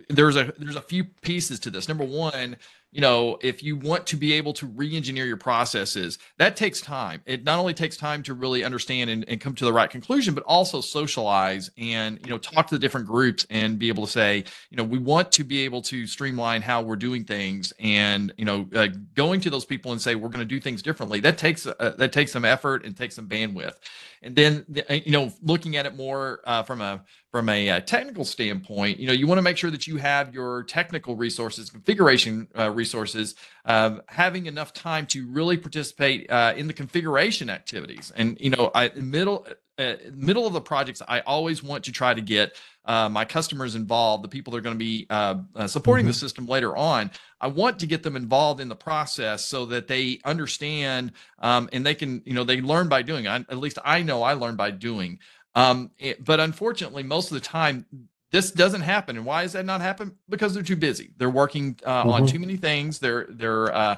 there's 0.08 0.36
a 0.36 0.52
there's 0.58 0.76
a 0.76 0.82
few 0.82 1.04
pieces 1.04 1.60
to 1.60 1.70
this. 1.70 1.88
Number 1.88 2.04
one 2.04 2.56
you 2.92 3.00
know, 3.00 3.38
if 3.40 3.62
you 3.62 3.74
want 3.74 4.06
to 4.08 4.16
be 4.16 4.34
able 4.34 4.52
to 4.52 4.66
re-engineer 4.66 5.24
your 5.24 5.38
processes, 5.38 6.18
that 6.36 6.56
takes 6.56 6.80
time. 6.82 7.22
It 7.24 7.42
not 7.42 7.58
only 7.58 7.72
takes 7.72 7.96
time 7.96 8.22
to 8.24 8.34
really 8.34 8.64
understand 8.64 9.08
and, 9.08 9.24
and 9.28 9.40
come 9.40 9.54
to 9.54 9.64
the 9.64 9.72
right 9.72 9.88
conclusion, 9.88 10.34
but 10.34 10.44
also 10.44 10.82
socialize 10.82 11.70
and, 11.78 12.20
you 12.22 12.30
know, 12.30 12.36
talk 12.36 12.66
to 12.68 12.74
the 12.74 12.78
different 12.78 13.06
groups 13.06 13.46
and 13.48 13.78
be 13.78 13.88
able 13.88 14.04
to 14.04 14.12
say, 14.12 14.44
you 14.68 14.76
know, 14.76 14.84
we 14.84 14.98
want 14.98 15.32
to 15.32 15.42
be 15.42 15.60
able 15.60 15.80
to 15.82 16.06
streamline 16.06 16.60
how 16.60 16.82
we're 16.82 16.96
doing 16.96 17.24
things 17.24 17.72
and, 17.80 18.32
you 18.36 18.44
know, 18.44 18.68
uh, 18.74 18.88
going 19.14 19.40
to 19.40 19.48
those 19.48 19.64
people 19.64 19.92
and 19.92 20.00
say, 20.00 20.14
we're 20.14 20.28
going 20.28 20.40
to 20.40 20.44
do 20.44 20.60
things 20.60 20.82
differently. 20.82 21.18
That 21.18 21.38
takes, 21.38 21.66
uh, 21.66 21.94
that 21.96 22.12
takes 22.12 22.30
some 22.30 22.44
effort 22.44 22.84
and 22.84 22.94
takes 22.94 23.16
some 23.16 23.26
bandwidth 23.26 23.76
and 24.22 24.36
then 24.36 24.64
uh, 24.88 24.94
you 24.94 25.12
know 25.12 25.32
looking 25.42 25.76
at 25.76 25.86
it 25.86 25.96
more 25.96 26.40
uh, 26.44 26.62
from 26.62 26.80
a 26.80 27.02
from 27.30 27.48
a, 27.48 27.70
uh, 27.70 27.80
technical 27.80 28.24
standpoint 28.24 28.98
you 28.98 29.06
know 29.06 29.12
you 29.12 29.26
want 29.26 29.38
to 29.38 29.42
make 29.42 29.56
sure 29.56 29.70
that 29.70 29.86
you 29.86 29.96
have 29.96 30.32
your 30.34 30.62
technical 30.64 31.16
resources 31.16 31.70
configuration 31.70 32.46
uh, 32.58 32.70
resources 32.82 33.34
uh, 33.64 33.98
having 34.08 34.46
enough 34.46 34.72
time 34.72 35.06
to 35.06 35.26
really 35.26 35.56
participate 35.56 36.30
uh, 36.30 36.52
in 36.56 36.66
the 36.66 36.76
configuration 36.82 37.48
activities 37.50 38.12
and 38.16 38.38
you 38.40 38.50
know 38.50 38.70
i 38.74 38.90
middle 38.96 39.46
middle 40.28 40.46
of 40.46 40.52
the 40.52 40.60
projects 40.60 41.00
i 41.08 41.18
always 41.20 41.62
want 41.62 41.84
to 41.84 41.92
try 41.92 42.12
to 42.14 42.20
get 42.20 42.56
uh, 42.84 43.08
my 43.08 43.24
customers 43.24 43.74
involved, 43.74 44.24
the 44.24 44.28
people 44.28 44.50
that 44.52 44.58
are 44.58 44.62
going 44.62 44.74
to 44.74 44.78
be 44.78 45.06
uh, 45.08 45.36
uh, 45.54 45.66
supporting 45.66 46.04
mm-hmm. 46.04 46.10
the 46.10 46.18
system 46.18 46.46
later 46.46 46.76
on. 46.76 47.10
I 47.40 47.46
want 47.46 47.78
to 47.80 47.86
get 47.86 48.02
them 48.02 48.16
involved 48.16 48.60
in 48.60 48.68
the 48.68 48.76
process 48.76 49.44
so 49.44 49.66
that 49.66 49.86
they 49.86 50.20
understand 50.24 51.12
um, 51.38 51.68
and 51.72 51.86
they 51.86 51.94
can, 51.94 52.22
you 52.24 52.34
know, 52.34 52.44
they 52.44 52.60
learn 52.60 52.88
by 52.88 53.02
doing. 53.02 53.26
I, 53.26 53.36
at 53.36 53.58
least 53.58 53.78
I 53.84 54.02
know 54.02 54.22
I 54.22 54.32
learn 54.34 54.56
by 54.56 54.72
doing. 54.72 55.20
Um, 55.54 55.90
it, 55.98 56.24
but 56.24 56.40
unfortunately, 56.40 57.02
most 57.02 57.30
of 57.30 57.34
the 57.34 57.40
time, 57.40 57.86
this 58.32 58.50
doesn't 58.50 58.80
happen. 58.80 59.16
And 59.16 59.24
why 59.24 59.42
does 59.42 59.52
that 59.52 59.66
not 59.66 59.80
happen? 59.80 60.16
Because 60.28 60.54
they're 60.54 60.62
too 60.62 60.76
busy. 60.76 61.12
They're 61.18 61.30
working 61.30 61.78
uh, 61.84 62.00
mm-hmm. 62.00 62.10
on 62.10 62.26
too 62.26 62.38
many 62.38 62.56
things. 62.56 62.98
They're 62.98 63.26
they're 63.28 63.72
uh, 63.72 63.96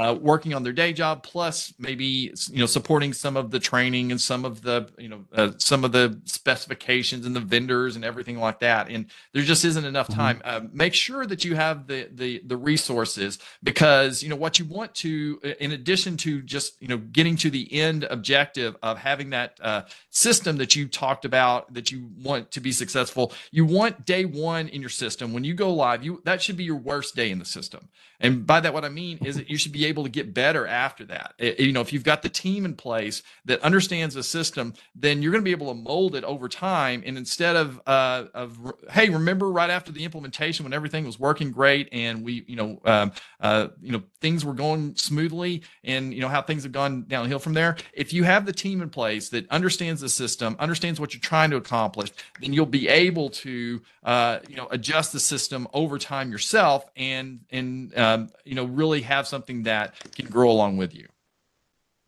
uh, 0.00 0.14
working 0.14 0.54
on 0.54 0.62
their 0.62 0.72
day 0.72 0.92
job, 0.92 1.22
plus 1.22 1.74
maybe 1.78 2.32
you 2.50 2.58
know 2.60 2.66
supporting 2.66 3.12
some 3.12 3.36
of 3.36 3.50
the 3.50 3.60
training 3.60 4.10
and 4.10 4.20
some 4.20 4.44
of 4.44 4.62
the 4.62 4.88
you 4.98 5.08
know 5.08 5.24
uh, 5.34 5.50
some 5.58 5.84
of 5.84 5.92
the 5.92 6.18
specifications 6.24 7.26
and 7.26 7.36
the 7.36 7.40
vendors 7.40 7.96
and 7.96 8.04
everything 8.04 8.38
like 8.38 8.58
that. 8.60 8.88
And 8.88 9.06
there 9.34 9.42
just 9.42 9.64
isn't 9.64 9.84
enough 9.84 10.08
Mhm. 10.08 10.14
time. 10.14 10.42
Uh, 10.44 10.60
make 10.72 10.94
sure 10.94 11.26
that 11.26 11.44
you 11.44 11.54
have 11.54 11.86
the 11.86 12.08
the 12.12 12.42
the 12.46 12.56
resources 12.56 13.38
because 13.62 14.22
you 14.22 14.28
know 14.28 14.36
what 14.36 14.58
you 14.58 14.64
want 14.64 14.94
to, 14.96 15.40
in 15.60 15.72
addition 15.72 16.16
to 16.18 16.42
just 16.42 16.80
you 16.80 16.88
know 16.88 16.98
getting 16.98 17.36
to 17.36 17.50
the 17.50 17.72
end 17.72 18.04
objective 18.10 18.76
of 18.82 18.98
having 18.98 19.30
that 19.30 19.58
uh, 19.62 19.82
system 20.10 20.56
that 20.56 20.74
you 20.74 20.88
talked 20.88 21.24
about 21.24 21.72
that 21.74 21.92
you 21.92 22.08
want 22.22 22.50
to 22.52 22.60
be 22.60 22.72
successful. 22.72 23.32
You 23.50 23.64
want 23.64 24.06
day 24.06 24.24
one 24.24 24.68
in 24.68 24.80
your 24.80 24.90
system 24.90 25.32
when 25.32 25.44
you 25.44 25.54
go 25.54 25.72
live. 25.72 26.04
You 26.04 26.22
that 26.24 26.42
should 26.42 26.56
be 26.56 26.64
your 26.64 26.76
worst 26.76 27.14
day 27.14 27.30
in 27.30 27.38
the 27.38 27.44
system. 27.44 27.88
And 28.22 28.46
by 28.46 28.60
that, 28.60 28.74
what 28.74 28.84
I 28.84 28.90
mean 28.90 29.18
is 29.24 29.36
that 29.36 29.48
you 29.48 29.56
should 29.56 29.72
be 29.72 29.86
able 29.90 30.04
to 30.04 30.10
get 30.10 30.34
better 30.34 30.66
after 30.66 31.04
that. 31.06 31.34
It- 31.38 31.60
you 31.60 31.72
know, 31.72 31.82
if 31.82 31.92
you've 31.92 32.04
got 32.04 32.22
the 32.22 32.30
team 32.30 32.64
in 32.64 32.74
place 32.76 33.22
that 33.46 33.60
understands 33.62 34.14
the 34.14 34.24
system, 34.24 34.74
then 34.96 35.22
you're 35.22 35.32
going 35.32 35.42
to 35.42 35.46
be 35.46 35.52
able 35.52 35.68
to 35.68 35.74
mold 35.74 36.16
it 36.16 36.24
over 36.24 36.48
time. 36.48 37.02
And 37.06 37.18
instead 37.18 37.56
of 37.56 37.80
uh, 37.86 38.26
of 38.34 38.58
hey, 38.90 39.10
remember 39.10 39.50
right 39.52 39.70
after 39.70 39.92
the 39.92 40.04
implementation 40.04 40.64
when 40.64 40.72
everything 40.74 41.04
was 41.06 41.20
working 41.20 41.52
great 41.52 41.88
and 41.92 42.24
we 42.24 42.44
you 42.48 42.56
know 42.56 42.80
um, 42.84 43.12
uh, 43.40 43.68
you 43.80 43.92
know 43.92 44.02
things 44.20 44.44
were 44.44 44.54
going 44.54 44.96
smoothly 44.96 45.62
and 45.84 46.14
you 46.14 46.20
know 46.20 46.28
how 46.28 46.42
things 46.42 46.62
have 46.64 46.72
gone 46.72 47.04
downhill 47.08 47.38
from 47.40 47.54
there. 47.54 47.76
If 47.92 48.12
you 48.12 48.24
have 48.24 48.46
the 48.46 48.52
team 48.52 48.82
in 48.82 48.90
place 48.90 49.28
that 49.30 49.48
understands 49.50 50.00
the 50.00 50.08
system, 50.08 50.56
understands 50.58 51.00
what 51.00 51.14
you're 51.14 51.20
trying 51.20 51.50
to 51.50 51.56
accomplish, 51.56 52.10
then 52.40 52.52
you'll 52.52 52.66
be 52.66 52.88
able 52.88 53.30
to 53.30 53.82
uh, 54.04 54.38
you 54.48 54.56
know 54.56 54.68
adjust 54.70 55.12
the 55.12 55.20
system 55.20 55.68
over 55.72 55.98
time 55.98 56.32
yourself 56.32 56.84
and 56.96 57.40
and 57.50 57.96
um, 57.98 58.28
you 58.44 58.54
know 58.54 58.64
really 58.64 59.02
have 59.02 59.26
something 59.26 59.64
that 59.64 59.69
can 60.14 60.26
grow 60.26 60.50
along 60.50 60.76
with 60.76 60.94
you. 60.94 61.06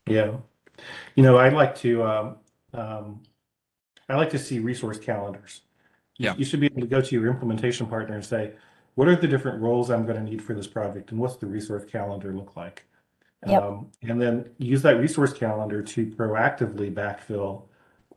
Yeah. 0.07 0.37
You 1.15 1.23
know, 1.23 1.37
I 1.37 1.49
like 1.49 1.77
to 1.77 2.05
um, 2.05 2.37
um, 2.75 3.23
I 4.09 4.17
like 4.17 4.31
to 4.31 4.39
see 4.39 4.59
resource 4.59 4.99
calendars. 4.99 5.63
You, 6.19 6.27
Yeah. 6.27 6.35
you 6.37 6.45
should 6.45 6.61
be 6.61 6.67
able 6.67 6.81
to 6.83 6.87
go 6.87 7.01
to 7.01 7.15
your 7.15 7.27
implementation 7.29 7.87
partner 7.87 8.15
and 8.15 8.25
say, 8.25 8.53
what 8.95 9.09
are 9.09 9.17
the 9.17 9.29
different 9.29 9.63
roles 9.63 9.91
I'm 9.91 10.05
going 10.05 10.17
to 10.17 10.23
need 10.23 10.43
for 10.43 10.55
this 10.55 10.67
project, 10.67 11.11
and 11.13 11.21
what's 11.21 11.37
the 11.37 11.47
resource 11.47 11.85
calendar 11.85 12.33
look 12.35 12.57
like? 12.57 12.85
Yep. 13.47 13.63
Um, 13.63 13.89
and 14.03 14.21
then 14.21 14.51
use 14.59 14.83
that 14.83 14.99
resource 14.99 15.33
calendar 15.33 15.83
to 15.83 16.07
proactively 16.07 16.93
backfill 16.93 17.63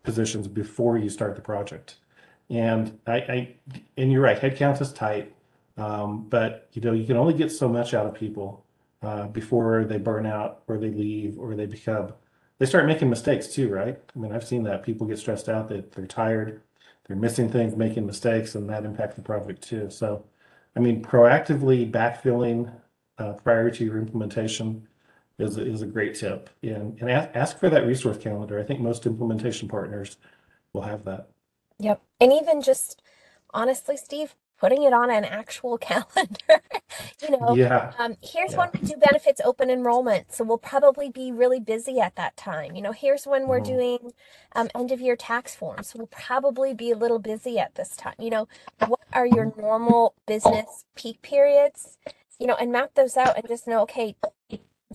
positions 0.04 0.48
before 0.48 0.98
you 0.98 1.10
start 1.10 1.36
the 1.36 1.42
project. 1.42 1.96
And 2.50 3.00
I, 3.08 3.16
I 3.16 3.56
and 3.98 4.12
you're 4.12 4.22
right, 4.22 4.40
headcount 4.40 4.82
is 4.82 4.94
tight, 4.94 5.34
um, 5.78 6.28
but 6.30 6.68
you 6.74 6.82
know 6.82 6.92
you 6.92 7.06
can 7.06 7.18
only 7.18 7.34
get 7.34 7.52
so 7.52 7.68
much 7.68 7.94
out 7.94 8.06
of 8.06 8.14
people 8.14 8.65
uh, 9.06 9.28
before 9.28 9.86
they 9.86 9.98
burn 9.98 10.26
out 10.26 10.64
or 10.68 10.78
they 10.78 10.90
leave 10.90 11.38
or 11.38 11.56
they 11.56 11.66
become 11.66 12.14
they 12.58 12.66
start 12.66 12.86
making 12.86 13.10
mistakes 13.10 13.48
too, 13.48 13.70
right? 13.70 14.00
I 14.16 14.20
mean, 14.20 14.32
I've 14.32 14.46
seen 14.46 14.64
that 14.64 14.84
people 14.84 15.08
get 15.08 15.20
stressed 15.20 15.50
out 15.50 15.68
that 15.70 15.92
they're 15.92 16.08
tired, 16.08 16.62
they're 17.06 17.18
missing 17.18 17.50
things, 17.50 17.76
making 17.76 18.06
mistakes, 18.06 18.56
and 18.56 18.70
that 18.70 18.86
impacts 18.86 19.16
the 19.16 19.22
project 19.22 19.62
too. 19.62 19.90
So, 19.90 20.26
I 20.76 20.80
mean, 20.80 21.04
proactively 21.04 21.90
backfilling 21.90 22.72
uh, 23.18 23.34
prior 23.34 23.70
to 23.72 23.86
your 23.86 23.98
implementation 23.98 24.88
is 25.38 25.58
is 25.58 25.82
a 25.82 25.86
great 25.86 26.16
tip. 26.16 26.50
And 26.64 26.98
and 27.02 27.12
ask, 27.12 27.30
ask 27.36 27.60
for 27.60 27.70
that 27.70 27.86
resource 27.86 28.18
calendar. 28.18 28.60
I 28.60 28.64
think 28.64 28.80
most 28.80 29.06
implementation 29.06 29.68
partners 29.68 30.18
will 30.74 30.84
have 30.84 31.04
that. 31.06 31.28
Yep. 31.80 32.02
And 32.22 32.32
even 32.32 32.62
just 32.62 33.02
honestly, 33.54 33.98
Steve, 33.98 34.36
putting 34.60 34.84
it 34.84 34.94
on 34.94 35.12
an 35.12 35.26
actual 35.26 35.78
calendar, 35.80 36.62
you 37.22 37.32
know, 37.32 37.58
Yeah, 37.58 37.94
um, 38.00 38.16
here's 38.24 38.54
Yeah. 38.54 38.58
when 38.58 38.70
we 38.74 38.82
do 38.84 38.98
benefits 38.98 39.42
open 39.44 39.70
enrollment. 39.70 40.32
So 40.34 40.44
we'll 40.44 40.58
probably 40.58 41.10
be 41.10 41.32
really 41.32 41.60
busy 41.60 42.00
at 42.00 42.16
that 42.16 42.38
time. 42.38 42.76
You 42.76 42.82
know, 42.82 42.92
here's 42.92 43.26
when 43.28 43.48
we're 43.48 43.60
Mhm. 43.60 43.66
doing 43.66 44.14
um, 44.56 44.70
end 44.76 44.92
of 44.92 45.02
year 45.02 45.16
tax 45.16 45.56
forms. 45.56 45.90
So 45.90 46.00
we'll 46.00 46.08
probably 46.08 46.74
be 46.74 46.92
a 46.92 46.98
little 46.98 47.20
busy 47.20 47.60
at 47.60 47.76
this 47.76 47.96
time. 47.96 48.16
You 48.20 48.30
know, 48.30 48.48
what 48.80 49.02
are 49.14 49.26
your 49.28 49.54
normal 49.58 50.16
business 50.28 50.86
peak 50.96 51.22
periods? 51.22 51.98
You 52.40 52.48
know, 52.48 52.56
and 52.56 52.72
map 52.72 52.92
those 52.96 53.18
out 53.18 53.38
and 53.38 53.48
just 53.48 53.68
know, 53.68 53.82
okay, 53.84 54.16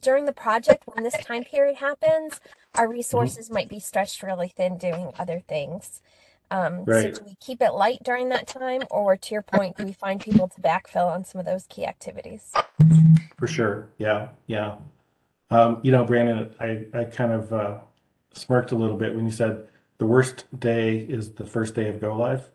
during 0.01 0.25
the 0.27 0.33
project, 0.33 0.85
when 0.87 1.05
this 1.05 1.19
time 1.19 1.45
period 1.45 1.77
happens, 1.77 2.41
our 2.77 2.89
resources 2.89 3.51
might 3.51 3.69
be 3.69 3.81
stretched 3.81 4.23
really 4.23 4.49
thin 4.49 4.79
doing 4.79 5.13
other 5.19 5.41
things. 5.49 6.01
Um, 6.51 6.85
so 6.87 7.11
do 7.11 7.21
we 7.25 7.37
keep 7.41 7.63
it 7.63 7.73
light 7.73 7.99
during 8.03 8.29
that 8.31 8.47
time, 8.47 8.83
or 8.91 9.17
to 9.17 9.35
your 9.35 9.43
point, 9.43 9.77
do 9.77 9.85
we 9.85 9.93
find 9.93 10.21
people 10.21 10.49
to 10.49 10.61
backfill 10.61 11.07
on 11.07 11.25
some 11.25 11.39
of 11.39 11.47
those 11.47 11.67
key 11.69 11.87
activities? 11.87 12.53
for 13.41 13.47
sure. 13.47 13.89
Yeah, 13.99 14.29
yeah. 14.47 14.77
Um, 15.51 15.81
you 15.83 15.91
know, 15.91 16.05
Brandon, 16.05 16.55
I, 16.61 16.85
I 16.95 17.05
kind 17.05 17.33
of 17.33 17.53
uh, 17.53 17.79
smirked 18.35 18.71
a 18.71 18.77
little 18.77 18.97
bit 18.97 19.17
when 19.17 19.25
you 19.25 19.33
said 19.33 19.67
the 19.99 20.07
worst 20.07 20.45
day 20.61 20.99
is 20.99 21.33
the 21.33 21.45
first 21.45 21.75
day 21.75 21.89
of 21.89 22.01
go 22.01 22.15
live. 22.15 22.51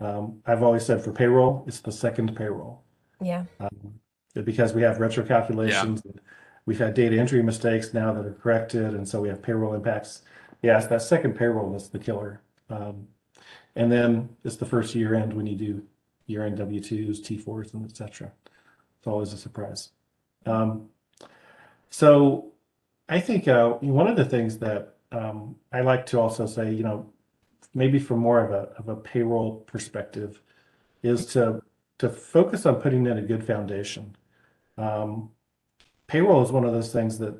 Um, 0.00 0.40
I've 0.46 0.62
always 0.62 0.84
said 0.84 1.02
for 1.02 1.12
payroll, 1.12 1.64
it's 1.66 1.80
the 1.80 1.90
second 1.90 2.36
payroll. 2.36 2.82
Yeah. 3.20 3.44
Um, 3.58 3.94
because 4.44 4.72
we 4.74 4.82
have 4.82 5.00
retro 5.00 5.24
calculations, 5.24 6.02
and 6.04 6.20
we've 6.66 6.78
had 6.78 6.94
data 6.94 7.18
entry 7.18 7.42
mistakes 7.42 7.92
now 7.92 8.12
that 8.12 8.24
are 8.24 8.34
corrected, 8.34 8.94
and 8.94 9.08
so 9.08 9.20
we 9.20 9.28
have 9.28 9.42
payroll 9.42 9.74
impacts. 9.74 10.22
Yes, 10.62 10.86
that 10.88 11.02
second 11.02 11.34
payroll 11.36 11.74
is 11.74 11.88
the 11.88 11.98
killer. 11.98 12.42
Um, 12.70 13.08
and 13.78 13.90
then 13.90 14.28
it's 14.44 14.56
the 14.56 14.66
first 14.66 14.94
year 14.94 15.14
end 15.14 15.32
when 15.32 15.46
you 15.46 15.56
do 15.56 15.82
year 16.26 16.44
end 16.44 16.58
W 16.58 16.80
twos, 16.80 17.20
T 17.22 17.38
fours, 17.38 17.72
and 17.74 17.84
et 17.84 17.96
cetera. 17.96 18.30
It's 18.98 19.06
always 19.06 19.32
a 19.32 19.38
surprise. 19.38 19.92
Um, 20.44 20.90
so 21.90 22.52
I 23.08 23.20
think 23.20 23.48
uh, 23.48 23.70
one 23.80 24.08
of 24.12 24.16
the 24.16 24.24
things 24.24 24.58
that 24.58 24.96
um, 25.12 25.56
I 25.72 25.80
like 25.80 26.04
to 26.06 26.20
also 26.20 26.46
say, 26.46 26.72
you 26.72 26.82
know, 26.82 27.06
maybe 27.72 27.98
from 27.98 28.18
more 28.18 28.44
of 28.44 28.50
a 28.52 28.62
of 28.80 28.88
a 28.88 28.96
payroll 28.96 29.60
perspective, 29.72 30.42
is 31.02 31.26
to 31.34 31.62
to 31.98 32.08
focus 32.08 32.66
on 32.66 32.80
putting 32.82 33.06
in 33.06 33.18
a 33.18 33.22
good 33.22 33.44
foundation. 33.44 34.16
Um, 34.76 35.30
payroll 36.06 36.42
is 36.42 36.52
one 36.52 36.66
of 36.66 36.72
those 36.72 36.92
things 36.92 37.18
that 37.18 37.34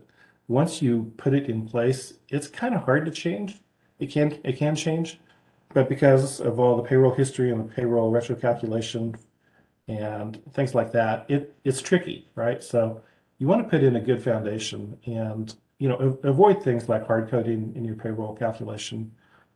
once 0.49 0.83
you 0.83 1.12
put 1.16 1.35
it 1.35 1.50
in 1.50 1.68
place, 1.68 2.14
it's 2.28 2.49
kind 2.49 2.75
of 2.75 2.83
hard 2.85 3.04
to 3.07 3.12
change. 3.12 3.61
It 3.99 4.11
can 4.11 4.38
it 4.45 4.57
can 4.57 4.75
change, 4.76 5.21
but 5.75 5.88
because 5.88 6.40
of 6.40 6.58
all 6.58 6.76
the 6.76 6.82
payroll 6.82 7.14
history 7.14 7.50
and 7.50 7.60
the 7.60 7.72
payroll 7.72 8.10
retro 8.10 8.37
calculation 8.37 9.14
and 9.87 10.40
things 10.52 10.75
like 10.75 10.92
that, 10.92 11.26
it 11.28 11.54
it's 11.64 11.82
tricky, 11.82 12.28
right? 12.34 12.62
So 12.62 13.02
you 13.38 13.46
want 13.46 13.62
to 13.62 13.68
put 13.68 13.82
in 13.82 13.96
a 13.96 14.00
good 14.00 14.22
foundation 14.22 14.98
and 15.06 15.54
you 15.78 15.88
know 15.88 16.18
avoid 16.25 16.62
things 16.62 16.88
like 16.88 17.06
hard 17.06 17.30
coding 17.30 17.72
in 17.76 17.84
your 17.84 17.96
payroll 17.96 18.34
calculation. 18.34 19.12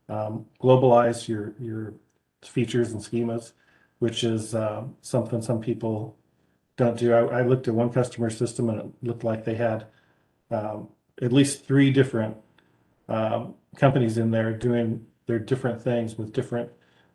Um, 0.08 0.46
globalize 0.60 1.28
your 1.28 1.54
your 1.58 1.94
features 2.42 2.92
and 2.92 3.00
schemas, 3.00 3.52
which 3.98 4.24
is 4.24 4.54
um, 4.54 4.96
something 5.00 5.40
some 5.40 5.60
people 5.60 6.16
don't 6.76 6.98
do. 6.98 7.12
I, 7.12 7.40
I 7.40 7.42
looked 7.42 7.68
at 7.68 7.74
one 7.74 7.90
customer 7.90 8.30
system 8.30 8.68
and 8.68 8.80
it 8.80 8.90
looked 9.02 9.24
like 9.24 9.44
they 9.44 9.54
had 9.54 9.86
um, 10.50 10.88
at 11.20 11.32
least 11.32 11.66
three 11.66 11.90
different 11.90 12.36
um, 13.08 13.54
companies 13.76 14.18
in 14.18 14.30
there 14.30 14.52
doing 14.52 15.06
their 15.26 15.38
different 15.38 15.80
things 15.80 16.16
with 16.18 16.32
different 16.32 16.70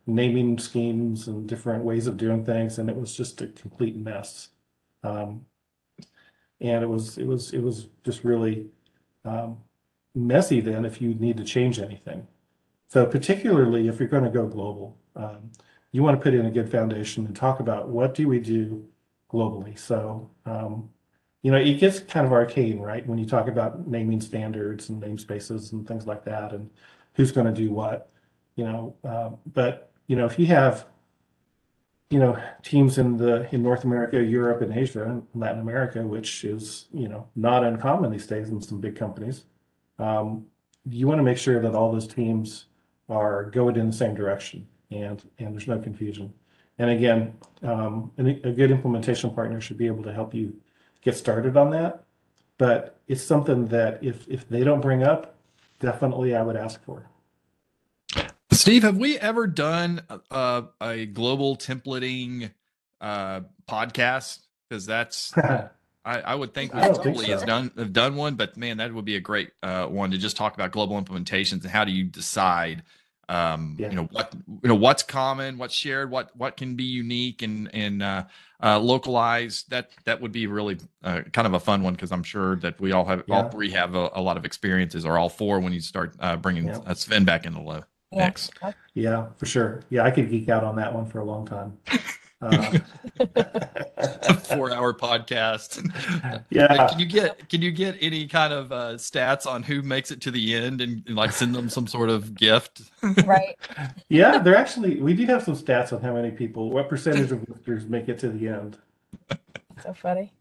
naming 0.05 0.57
schemes 0.57 1.27
and 1.27 1.47
different 1.47 1.83
ways 1.83 2.07
of 2.07 2.17
doing 2.17 2.45
things, 2.45 2.79
and 2.79 2.89
it 2.89 2.95
was 2.95 3.15
just 3.15 3.41
a 3.41 3.47
complete 3.47 3.95
mess. 3.95 4.49
Um, 5.03 5.45
and 6.61 6.83
it 6.83 6.87
was 6.87 7.17
it 7.17 7.25
was 7.27 7.53
it 7.53 7.61
was 7.61 7.87
just 8.03 8.23
really 8.23 8.67
um, 9.25 9.57
messy 10.15 10.61
then 10.61 10.85
if 10.85 11.01
you 11.01 11.13
need 11.15 11.37
to 11.37 11.43
change 11.43 11.79
anything. 11.79 12.27
So 12.89 13.05
particularly 13.05 13.87
if 13.87 13.99
you're 13.99 14.09
going 14.09 14.23
to 14.23 14.29
go 14.29 14.47
global, 14.47 14.97
um, 15.15 15.51
you 15.91 16.03
want 16.03 16.17
to 16.17 16.23
put 16.23 16.33
in 16.33 16.45
a 16.45 16.51
good 16.51 16.71
foundation 16.71 17.25
and 17.25 17.35
talk 17.35 17.59
about 17.59 17.89
what 17.89 18.13
do 18.15 18.27
we 18.27 18.39
do 18.39 18.87
globally. 19.31 19.77
So 19.77 20.31
um, 20.45 20.89
you 21.43 21.51
know, 21.51 21.57
it 21.57 21.75
gets 21.75 21.99
kind 21.99 22.25
of 22.25 22.33
arcane, 22.33 22.79
right? 22.79 23.05
When 23.05 23.17
you 23.17 23.25
talk 23.25 23.47
about 23.47 23.87
naming 23.87 24.21
standards 24.21 24.89
and 24.89 25.01
namespaces 25.01 25.71
and 25.71 25.87
things 25.87 26.07
like 26.07 26.25
that, 26.25 26.53
and 26.53 26.69
who's 27.17 27.33
going 27.33 27.47
to 27.47 27.61
do 27.61 27.71
what, 27.71 28.09
you 28.55 28.63
know. 28.63 28.95
Um, 29.03 29.37
but 29.53 29.91
you 30.07 30.15
know, 30.15 30.25
if 30.25 30.39
you 30.39 30.45
have, 30.45 30.85
you 32.09 32.19
know, 32.19 32.41
teams 32.63 32.97
in 32.97 33.17
the 33.17 33.53
in 33.53 33.61
North 33.61 33.83
America, 33.83 34.23
Europe, 34.23 34.61
and 34.61 34.71
Asia, 34.71 35.03
and 35.03 35.27
Latin 35.35 35.59
America, 35.59 36.01
which 36.03 36.45
is 36.45 36.85
you 36.93 37.09
know 37.09 37.27
not 37.35 37.65
uncommon 37.65 38.11
these 38.11 38.27
days 38.27 38.49
in 38.49 38.61
some 38.61 38.79
big 38.79 38.95
companies, 38.95 39.43
um, 39.99 40.45
you 40.89 41.07
want 41.07 41.19
to 41.19 41.23
make 41.23 41.37
sure 41.37 41.59
that 41.59 41.75
all 41.75 41.91
those 41.91 42.07
teams 42.07 42.65
are 43.09 43.45
going 43.45 43.75
in 43.75 43.87
the 43.87 43.95
same 43.95 44.15
direction 44.15 44.65
and 44.91 45.23
and 45.39 45.53
there's 45.53 45.67
no 45.67 45.79
confusion. 45.79 46.33
And 46.79 46.91
again, 46.91 47.33
um, 47.63 48.11
a 48.17 48.21
a 48.47 48.51
good 48.51 48.71
implementation 48.71 49.31
partner 49.31 49.59
should 49.59 49.77
be 49.77 49.87
able 49.87 50.03
to 50.03 50.13
help 50.13 50.33
you 50.33 50.55
get 51.01 51.17
started 51.17 51.57
on 51.57 51.71
that. 51.71 52.03
But 52.57 52.99
it's 53.07 53.23
something 53.23 53.67
that 53.67 54.03
if 54.03 54.27
if 54.27 54.47
they 54.47 54.63
don't 54.63 54.81
bring 54.81 55.03
up, 55.03 55.36
definitely 55.79 56.35
I 56.35 56.41
would 56.41 56.55
ask 56.55 56.83
for. 56.83 57.05
Steve, 58.51 58.83
have 58.83 58.97
we 58.97 59.17
ever 59.19 59.45
done 59.47 60.01
a, 60.31 60.63
a 60.81 61.05
global 61.05 61.55
templating 61.55 62.51
uh, 63.01 63.41
podcast? 63.69 64.39
Because 64.69 64.85
that's 64.85 65.33
I, 66.07 66.21
I 66.21 66.35
would 66.35 66.53
think 66.53 66.73
we 66.73 66.79
probably 66.79 67.25
so. 67.25 67.45
done 67.45 67.71
have 67.77 67.91
done 67.91 68.15
one, 68.15 68.35
but 68.35 68.55
man, 68.55 68.77
that 68.77 68.93
would 68.93 69.05
be 69.05 69.17
a 69.17 69.19
great 69.19 69.51
uh, 69.61 69.85
one 69.87 70.11
to 70.11 70.17
just 70.17 70.37
talk 70.37 70.53
about 70.53 70.71
global 70.71 70.99
implementations 71.01 71.63
and 71.63 71.65
how 71.65 71.83
do 71.83 71.91
you 71.91 72.05
decide, 72.05 72.83
um, 73.27 73.75
Yeah. 73.77 73.89
you 73.89 73.95
know, 73.97 74.09
what 74.11 74.33
you 74.63 74.69
know, 74.69 74.75
what's 74.75 75.03
common, 75.03 75.57
what's 75.57 75.73
shared, 75.75 76.09
what 76.09 76.35
what 76.35 76.55
can 76.55 76.75
be 76.75 76.85
unique 76.85 77.41
and 77.41 77.69
and 77.75 78.01
uh, 78.63 78.79
localized. 78.79 79.69
That 79.69 79.91
that 80.05 80.21
would 80.21 80.31
be 80.31 80.47
really 80.47 80.77
uh, 81.03 81.21
kind 81.33 81.47
of 81.47 81.53
a 81.53 81.59
fun 81.59 81.83
one 81.83 81.93
because 81.93 82.11
I'm 82.11 82.23
sure 82.23 82.55
that 82.57 82.79
we 82.79 82.91
all 82.91 83.05
have 83.05 83.23
all 83.29 83.49
three 83.49 83.71
have 83.71 83.95
a, 83.95 84.09
a 84.13 84.21
lot 84.21 84.37
of 84.37 84.45
experiences, 84.45 85.05
or 85.05 85.17
all 85.17 85.29
four 85.29 85.59
when 85.59 85.73
you 85.73 85.81
start 85.81 86.15
uh, 86.19 86.35
bringing 86.37 86.67
Yeah. 86.67 86.79
uh, 86.85 86.93
Sven 86.93 87.25
back 87.25 87.45
into 87.45 87.59
the 87.59 87.83
Yeah. 88.11 88.25
mix. 88.25 88.49
Yeah, 88.93 89.27
for 89.37 89.45
sure. 89.45 89.81
Yeah, 89.89 90.03
I 90.03 90.11
could 90.11 90.29
geek 90.29 90.49
out 90.49 90.63
on 90.63 90.75
that 90.77 90.93
one 90.93 91.05
for 91.05 91.19
a 91.19 91.25
long 91.25 91.45
time. 91.45 91.77
Uh, 92.41 92.79
Four 94.43 94.71
hour 94.71 94.93
podcast. 94.93 95.83
yeah, 96.49 96.87
Can 96.87 96.99
you 96.99 97.05
get 97.05 97.49
can 97.49 97.61
you 97.61 97.71
get 97.71 97.97
any 97.99 98.27
kind 98.27 98.53
of 98.53 98.71
uh, 98.71 98.93
stats 98.93 99.47
on 99.47 99.63
who 99.63 99.81
makes 99.81 100.11
it 100.11 100.21
to 100.21 100.31
the 100.31 100.55
end 100.55 100.81
and, 100.81 101.03
and, 101.07 101.15
like 101.15 101.31
send 101.31 101.55
them 101.55 101.69
some 101.69 101.87
sort 101.87 102.09
of 102.09 102.35
gift? 102.35 102.83
Right. 103.25 103.57
yeah. 104.09 104.37
They're 104.37 104.55
actually 104.55 105.01
we 105.01 105.13
do 105.13 105.25
have 105.25 105.43
some 105.43 105.55
stats 105.55 105.91
on 105.93 106.01
how 106.01 106.13
many 106.13 106.31
people, 106.31 106.69
what 106.69 106.89
percentage 106.89 107.31
of 107.31 107.47
listeners 107.49 107.87
make 107.87 108.07
it 108.07 108.19
to 108.19 108.29
the 108.29 108.47
end. 108.47 108.77
So 109.83 109.93
funny. 109.93 110.33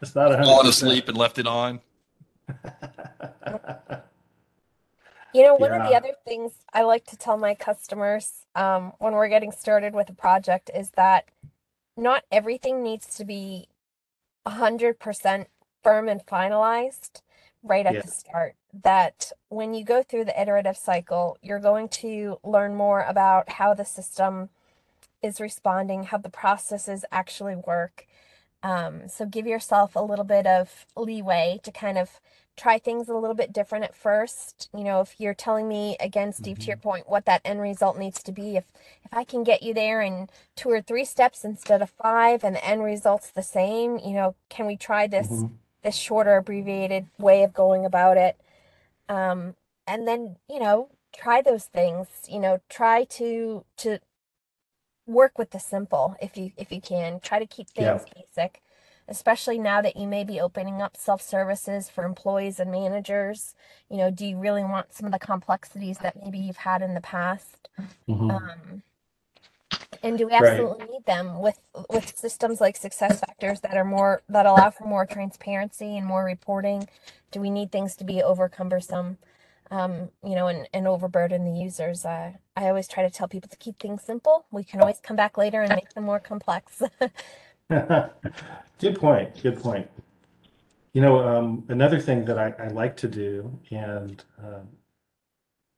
It's 0.00 0.14
not 0.14 0.32
a 0.32 0.36
hundred. 0.36 0.46
Fallen 0.46 0.66
percent. 0.66 0.90
asleep 0.90 1.08
and 1.08 1.16
left 1.16 1.38
it 1.38 1.46
on. 1.46 1.80
You 5.32 5.44
know, 5.44 5.54
one 5.54 5.74
of 5.74 5.82
the 5.82 5.94
other 5.94 6.14
things 6.26 6.52
I 6.72 6.82
like 6.82 7.06
to 7.06 7.16
tell 7.16 7.38
my 7.38 7.54
customers 7.54 8.46
um, 8.56 8.92
when 8.98 9.14
we're 9.14 9.28
getting 9.28 9.52
started 9.52 9.94
with 9.94 10.10
a 10.10 10.14
project 10.14 10.70
is 10.74 10.90
that 10.92 11.26
not 11.96 12.24
everything 12.32 12.82
needs 12.82 13.14
to 13.16 13.24
be 13.24 13.68
100% 14.46 15.46
firm 15.84 16.08
and 16.08 16.26
finalized 16.26 17.22
right 17.62 17.86
at 17.86 17.94
Yeah. 17.94 18.02
the 18.02 18.08
start. 18.08 18.56
That 18.72 19.32
when 19.50 19.74
you 19.74 19.84
go 19.84 20.02
through 20.02 20.26
the 20.26 20.40
iterative 20.40 20.76
cycle, 20.76 21.38
you're 21.42 21.60
going 21.60 21.88
to 21.90 22.38
learn 22.44 22.76
more 22.76 23.02
about 23.02 23.50
how 23.50 23.74
the 23.74 23.84
system 23.84 24.50
is 25.22 25.40
responding, 25.40 26.04
how 26.04 26.18
the 26.18 26.30
processes 26.30 27.04
actually 27.12 27.56
work. 27.56 28.06
Um, 28.62 29.08
so 29.08 29.26
give 29.26 29.46
yourself 29.46 29.96
a 29.96 30.02
little 30.02 30.24
bit 30.24 30.46
of 30.46 30.86
leeway 30.96 31.60
to 31.64 31.72
kind 31.72 31.98
of 31.98 32.20
try 32.56 32.78
things 32.78 33.08
a 33.08 33.14
little 33.14 33.34
bit 33.34 33.52
different 33.52 33.84
at 33.84 33.94
first. 33.96 34.68
You 34.76 34.84
know, 34.84 35.00
if 35.00 35.16
you're 35.18 35.34
telling 35.34 35.68
me 35.68 35.96
again, 36.00 36.32
Steve, 36.32 36.58
to 36.60 36.68
your 36.68 36.76
point, 36.76 37.08
what 37.08 37.26
that 37.26 37.42
end 37.44 37.60
result 37.60 37.98
needs 37.98 38.22
to 38.24 38.32
be, 38.32 38.56
if 38.56 38.66
if 39.04 39.12
I 39.12 39.24
can 39.24 39.44
get 39.44 39.62
you 39.62 39.74
there 39.74 40.02
in 40.02 40.28
two 40.56 40.70
or 40.70 40.82
three 40.82 41.04
steps 41.04 41.44
instead 41.44 41.82
of 41.82 41.90
five, 41.90 42.44
and 42.44 42.56
the 42.56 42.64
end 42.66 42.84
result's 42.84 43.30
the 43.30 43.42
same, 43.42 43.98
you 43.98 44.12
know, 44.12 44.34
can 44.50 44.66
we 44.66 44.76
try 44.76 45.06
this 45.06 45.44
Mhm. 45.44 45.50
this 45.82 45.96
shorter, 45.96 46.36
abbreviated 46.38 47.08
way 47.18 47.42
of 47.44 47.54
going 47.54 47.86
about 47.86 48.16
it? 48.18 48.36
Um, 49.08 49.56
and 49.86 50.08
then 50.08 50.36
you 50.48 50.60
know, 50.60 50.90
try 51.16 51.42
those 51.42 51.66
things. 51.66 52.08
You 52.28 52.40
know, 52.40 52.60
try 52.70 53.04
to 53.04 53.64
to 53.78 54.00
work 55.06 55.38
with 55.38 55.50
the 55.50 55.60
simple 55.60 56.16
if 56.22 56.36
you 56.36 56.52
if 56.56 56.72
you 56.72 56.80
can. 56.80 57.20
Try 57.20 57.38
to 57.40 57.46
keep 57.46 57.68
Yeah. 57.78 57.98
things 57.98 58.04
basic 58.14 58.62
especially 59.10 59.58
now 59.58 59.82
that 59.82 59.96
you 59.98 60.08
may 60.08 60.24
be 60.24 60.40
opening 60.40 60.82
up 60.82 60.96
self 60.96 61.22
services 61.22 61.90
for 61.90 62.04
employees 62.04 62.60
and 62.60 62.72
managers. 62.72 63.54
You 63.90 63.98
know, 63.98 64.10
do 64.12 64.26
you 64.26 64.38
really 64.38 64.64
want 64.64 64.94
some 64.94 65.06
of 65.06 65.12
the 65.12 65.20
complexities 65.20 65.98
that 66.00 66.16
maybe 66.22 66.38
you've 66.38 66.58
had 66.58 66.82
in 66.82 66.94
the 66.94 67.02
past? 67.02 67.68
Mhm. 68.08 68.30
Um, 68.30 68.82
and 70.02 70.18
do 70.18 70.26
we 70.26 70.34
Right. 70.38 70.70
absolutely 70.70 70.86
need 70.86 71.04
them 71.06 71.40
with 71.40 71.60
with 71.90 72.16
systems 72.16 72.60
like 72.60 72.78
SuccessFactors 72.80 73.60
that 73.62 73.76
are 73.76 73.84
more 73.84 74.22
that 74.28 74.46
allow 74.46 74.70
for 74.70 74.84
more 74.86 75.06
transparency 75.06 75.96
and 75.98 76.06
more 76.06 76.24
reporting? 76.24 76.88
Do 77.32 77.40
we 77.40 77.50
need 77.50 77.72
things 77.72 77.96
to 77.96 78.04
be 78.04 78.22
over 78.22 78.48
cumbersome? 78.48 79.18
Um, 79.70 80.10
you 80.24 80.34
know, 80.34 80.48
and, 80.48 80.68
and 80.74 80.88
overburden 80.88 81.44
the 81.44 81.60
users. 81.60 82.04
Uh, 82.04 82.32
I 82.56 82.68
always 82.68 82.88
try 82.88 83.04
to 83.04 83.10
tell 83.10 83.28
people 83.28 83.48
to 83.50 83.56
keep 83.56 83.78
things 83.78 84.02
simple. 84.02 84.46
We 84.50 84.64
can 84.64 84.80
always 84.80 85.00
come 85.00 85.16
back 85.16 85.38
later 85.38 85.62
and 85.62 85.74
make 85.74 85.94
them 85.94 86.04
more 86.04 86.20
complex. 86.20 86.82
Good 88.80 88.98
point. 88.98 89.42
Good 89.42 89.62
point. 89.62 89.88
You 90.92 91.02
know, 91.02 91.20
um, 91.20 91.64
another 91.68 92.00
thing 92.00 92.24
that 92.24 92.36
I, 92.38 92.52
I 92.58 92.68
like 92.68 92.96
to 92.98 93.08
do, 93.08 93.58
and 93.70 94.24
um, 94.42 94.68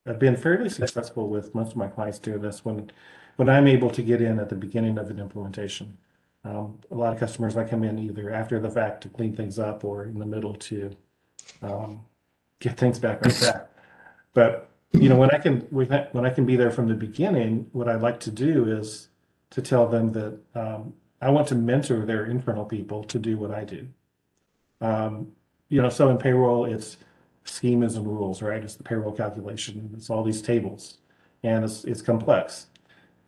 I've 0.07 0.19
been 0.19 0.37
fairly 0.37 0.71
successful 0.71 1.29
with 1.29 1.55
most 1.55 1.73
of 1.73 1.77
my 1.77 1.89
clients 1.89 2.19
doing 2.19 2.41
this 2.41 2.65
when 2.65 2.91
when 3.37 3.49
I'm 3.49 3.67
able 3.67 3.91
to 3.91 4.03
get 4.03 4.23
in 4.23 4.39
at 4.39 4.49
the 4.49 4.55
beginning 4.55 4.99
of 4.99 5.11
an 5.11 5.19
implementation. 5.19 5.99
Um, 6.45 6.79
a 6.91 6.95
lot 6.95 7.13
of 7.13 7.21
customers 7.21 7.57
I 7.57 7.65
come 7.65 7.85
in 7.85 7.99
either 7.99 8.33
after 8.33 8.59
the 8.59 8.71
fact 8.71 9.03
to 9.03 9.09
clean 9.09 9.35
things 9.37 9.59
up 9.59 9.85
or 9.85 10.05
in 10.05 10.19
the 10.19 10.27
middle 10.27 10.55
to 10.55 10.97
um, 11.63 12.01
get 12.59 12.77
things 12.77 12.99
back 12.99 13.25
on 13.25 13.33
track. 13.33 13.71
But 14.33 14.71
you 14.93 15.09
know, 15.09 15.17
when 15.17 15.31
I 15.31 15.39
can 15.39 15.61
when 15.71 16.25
I, 16.25 16.31
can 16.31 16.47
be 16.47 16.57
there 16.57 16.71
from 16.71 16.89
the 16.89 16.95
beginning, 16.95 17.69
what 17.73 17.89
I 17.89 17.97
like 17.97 18.19
to 18.21 18.31
do 18.31 18.67
is 18.67 19.09
to 19.51 19.61
tell 19.61 19.87
them 19.87 20.13
that 20.13 20.39
um, 20.55 20.95
I 21.23 21.31
want 21.31 21.47
to 21.49 21.55
mentor 21.55 22.05
their 22.05 22.27
internal 22.27 22.65
people 22.65 23.05
to 23.05 23.19
do 23.19 23.39
what 23.39 23.53
I 23.53 23.65
do. 23.65 23.89
Um, 24.81 25.33
you 25.69 25.81
know, 25.81 25.89
so 25.89 26.11
in 26.11 26.19
payroll, 26.19 26.65
it's 26.65 26.97
schemas 27.47 27.97
and 27.97 28.07
rules, 28.07 28.43
right? 28.43 28.63
It's 28.63 28.75
the 28.75 28.83
payroll 28.83 29.13
calculation. 29.13 29.91
It's 29.97 30.11
all 30.11 30.25
these 30.25 30.43
tables, 30.43 30.99
and 31.43 31.65
it's 31.65 31.85
it's 31.85 32.03
complex. 32.03 32.67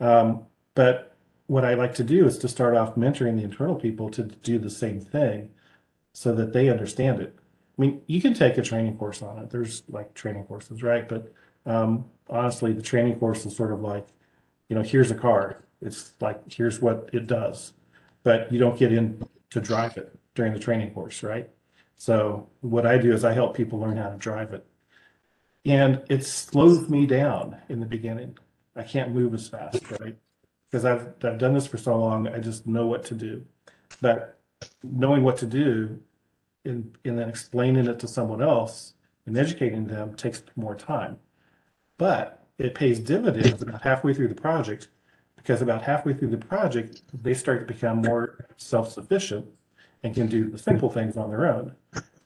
Um, 0.01 0.45
but 0.75 1.17
what 1.47 1.65
I 1.65 1.75
like 1.75 1.95
to 1.95 2.05
do 2.05 2.27
is 2.27 2.37
to 2.39 2.49
start 2.49 2.77
off 2.77 2.97
mentoring 2.97 3.37
the 3.37 3.45
internal 3.45 3.77
people 3.77 4.11
to 4.11 4.25
do 4.25 4.59
the 4.59 4.71
same 4.71 5.01
thing, 5.01 5.51
so 6.13 6.35
that 6.35 6.53
they 6.53 6.69
understand 6.69 7.21
it. 7.21 7.35
I 7.79 7.83
mean, 7.83 8.03
you 8.07 8.21
can 8.21 8.35
take 8.35 8.59
a 8.59 8.63
training 8.63 8.97
course 8.99 9.23
on 9.23 9.39
it. 9.39 9.51
There's 9.51 9.83
like 9.89 10.15
training 10.15 10.45
courses, 10.45 10.83
right? 10.83 11.09
But 11.09 11.33
um, 11.67 12.07
honestly, 12.29 12.73
the 12.73 12.83
training 12.83 13.19
course 13.19 13.47
is 13.47 13.57
sort 13.57 13.73
of 13.73 13.81
like, 13.81 14.07
you 14.69 14.77
know, 14.77 14.83
here's 14.83 15.11
a 15.11 15.15
card. 15.15 15.57
It's 15.81 16.13
like 16.21 16.41
here's 16.53 16.81
what 16.81 17.11
it 17.13 17.27
does, 17.27 17.73
but 18.25 18.51
you 18.53 18.59
don't 18.59 18.79
get 18.79 18.93
in 18.93 19.23
to 19.51 19.61
drive 19.61 19.97
it 19.97 20.19
during 20.35 20.53
the 20.53 20.59
training 20.59 20.93
course, 20.93 21.23
right? 21.23 21.49
So 21.97 22.49
what 22.61 22.87
I 22.87 22.99
do 22.99 23.13
is 23.13 23.25
I 23.25 23.33
help 23.33 23.57
people 23.57 23.79
learn 23.79 23.97
how 23.97 24.11
to 24.11 24.17
drive 24.17 24.53
it, 24.53 24.67
and 25.65 26.03
it 26.11 26.25
slows 26.25 26.89
me 26.89 27.07
down 27.07 27.57
in 27.69 27.79
the 27.79 27.87
beginning. 27.87 28.37
I 28.75 28.83
can't 28.83 29.13
move 29.13 29.33
as 29.35 29.47
fast, 29.47 29.89
right? 30.01 30.17
Because 30.69 30.85
I've 30.85 31.15
I've 31.23 31.39
done 31.39 31.55
this 31.55 31.69
for 31.69 31.79
so 31.79 31.97
long, 31.97 32.27
I 32.27 32.39
just 32.39 32.67
know 32.67 32.87
what 32.87 33.05
to 33.05 33.15
do. 33.15 33.45
But 34.01 34.41
knowing 34.83 35.23
what 35.23 35.37
to 35.39 35.47
do 35.47 36.01
and, 36.65 36.97
and 37.05 37.19
then 37.19 37.29
explaining 37.29 37.87
it 37.87 37.99
to 38.01 38.09
someone 38.09 38.43
else 38.43 38.95
and 39.27 39.37
educating 39.37 39.87
them 39.87 40.15
takes 40.15 40.43
more 40.57 40.75
time. 40.75 41.19
But 41.99 42.47
it 42.59 42.75
pays 42.75 42.99
dividends 42.99 43.63
about 43.63 43.83
halfway 43.83 44.15
through 44.15 44.29
the 44.29 44.35
project 44.35 44.89
because 45.45 45.61
about 45.61 45.83
halfway 45.83 46.15
through 46.15 46.31
the 46.31 46.39
project, 46.39 47.03
they 47.23 47.35
start 47.35 47.69
to 47.69 47.75
become 47.75 47.99
more 47.99 48.47
self-sufficient 48.57 49.47
and 50.03 50.15
can 50.15 50.27
do 50.27 50.49
the 50.49 50.57
simple 50.57 50.89
things 50.89 51.19
on 51.19 51.29
their 51.29 51.47
own. 51.47 51.75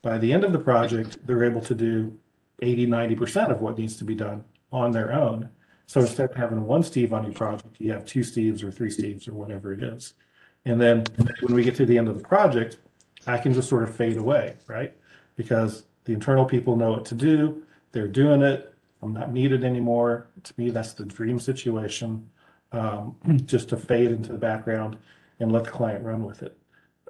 By 0.02 0.18
the 0.18 0.32
end 0.32 0.44
of 0.44 0.52
the 0.52 0.58
project, 0.60 1.18
they're 1.26 1.42
able 1.42 1.60
to 1.62 1.74
do 1.74 2.16
80, 2.62 2.86
90% 2.86 3.50
of 3.50 3.60
what 3.60 3.76
needs 3.76 3.96
to 3.96 4.04
be 4.04 4.14
done 4.14 4.44
on 4.70 4.92
their 4.92 5.12
own. 5.12 5.48
So 5.86 6.00
instead 6.00 6.30
of 6.30 6.36
having 6.36 6.64
one 6.64 6.84
Steve 6.84 7.12
on 7.12 7.24
your 7.24 7.32
project, 7.32 7.74
you 7.80 7.90
have 7.90 8.04
two 8.04 8.20
Steves 8.20 8.62
or 8.62 8.70
three 8.70 8.90
Steves 8.90 9.26
or 9.26 9.32
whatever 9.32 9.72
it 9.72 9.82
is. 9.82 10.14
And 10.64 10.80
then 10.80 11.04
when 11.40 11.54
we 11.54 11.64
get 11.64 11.74
to 11.76 11.86
the 11.86 11.98
end 11.98 12.06
of 12.06 12.16
the 12.16 12.24
project, 12.24 12.76
I 13.26 13.38
can 13.38 13.52
just 13.52 13.68
sort 13.68 13.82
of 13.82 13.96
fade 13.96 14.16
away, 14.16 14.54
right? 14.68 14.94
Because 15.34 15.86
the 16.04 16.12
internal 16.12 16.44
people 16.44 16.76
know 16.76 16.92
what 16.92 17.04
to 17.06 17.16
do, 17.16 17.64
they're 17.90 18.06
doing 18.06 18.42
it, 18.42 18.72
I'm 19.02 19.12
not 19.12 19.32
needed 19.32 19.64
anymore. 19.64 20.28
To 20.44 20.54
me, 20.56 20.70
that's 20.70 20.92
the 20.92 21.04
dream 21.04 21.40
situation, 21.40 22.28
um, 22.72 23.16
just 23.44 23.68
to 23.70 23.76
fade 23.76 24.10
into 24.10 24.32
the 24.32 24.38
background 24.38 24.96
and 25.40 25.52
let 25.52 25.64
the 25.64 25.70
client 25.70 26.04
run 26.04 26.24
with 26.24 26.42
it. 26.42 26.56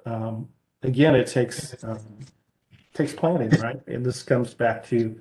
Um, 0.05 0.49
again, 0.83 1.15
it 1.15 1.27
takes 1.27 1.81
um, 1.83 1.99
takes 2.93 3.13
planning, 3.13 3.49
right? 3.61 3.79
And 3.87 4.05
this 4.05 4.23
comes 4.23 4.53
back 4.53 4.85
to, 4.87 5.19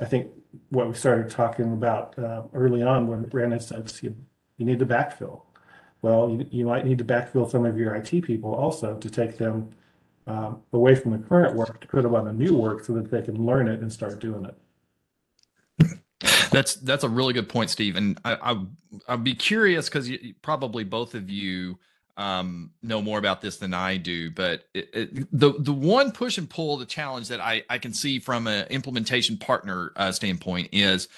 I 0.00 0.04
think, 0.04 0.30
what 0.70 0.88
we 0.88 0.94
started 0.94 1.30
talking 1.30 1.72
about 1.72 2.18
uh, 2.18 2.42
early 2.52 2.82
on 2.82 3.06
when 3.06 3.22
Brandon 3.24 3.60
said 3.60 3.92
you, 4.02 4.14
you 4.58 4.66
need 4.66 4.78
to 4.78 4.86
backfill. 4.86 5.42
Well, 6.02 6.30
you, 6.30 6.46
you 6.50 6.66
might 6.66 6.84
need 6.84 6.98
to 6.98 7.04
backfill 7.04 7.50
some 7.50 7.64
of 7.64 7.78
your 7.78 7.94
IT 7.94 8.22
people 8.22 8.54
also 8.54 8.96
to 8.96 9.10
take 9.10 9.38
them 9.38 9.74
um, 10.26 10.62
away 10.72 10.94
from 10.94 11.12
the 11.12 11.18
current 11.18 11.54
work 11.54 11.80
to 11.80 11.86
put 11.86 12.02
them 12.02 12.14
on 12.14 12.24
the 12.24 12.32
new 12.32 12.54
work 12.54 12.84
so 12.84 12.92
that 12.94 13.10
they 13.10 13.22
can 13.22 13.46
learn 13.46 13.68
it 13.68 13.80
and 13.80 13.92
start 13.92 14.18
doing 14.18 14.44
it. 14.44 14.56
That's 16.50 16.74
that's 16.76 17.04
a 17.04 17.08
really 17.08 17.32
good 17.32 17.48
point, 17.48 17.70
Steve. 17.70 17.96
And 17.96 18.18
I, 18.24 18.34
I 18.52 18.64
I'd 19.08 19.24
be 19.24 19.34
curious 19.34 19.88
because 19.88 20.10
probably 20.42 20.84
both 20.84 21.14
of 21.14 21.30
you 21.30 21.78
um, 22.16 22.70
know 22.82 23.02
more 23.02 23.18
about 23.18 23.40
this 23.40 23.58
than 23.58 23.74
I 23.74 23.96
do. 23.96 24.30
But 24.30 24.64
it, 24.74 24.88
it, 24.92 25.28
the 25.32 25.54
the 25.58 25.72
one 25.72 26.12
push 26.12 26.38
and 26.38 26.48
pull, 26.48 26.76
the 26.76 26.86
challenge 26.86 27.28
that 27.28 27.40
I 27.40 27.64
I 27.68 27.78
can 27.78 27.92
see 27.92 28.18
from 28.18 28.46
an 28.46 28.66
implementation 28.68 29.36
partner 29.36 29.92
uh, 29.96 30.12
standpoint 30.12 30.70
is 30.72 31.08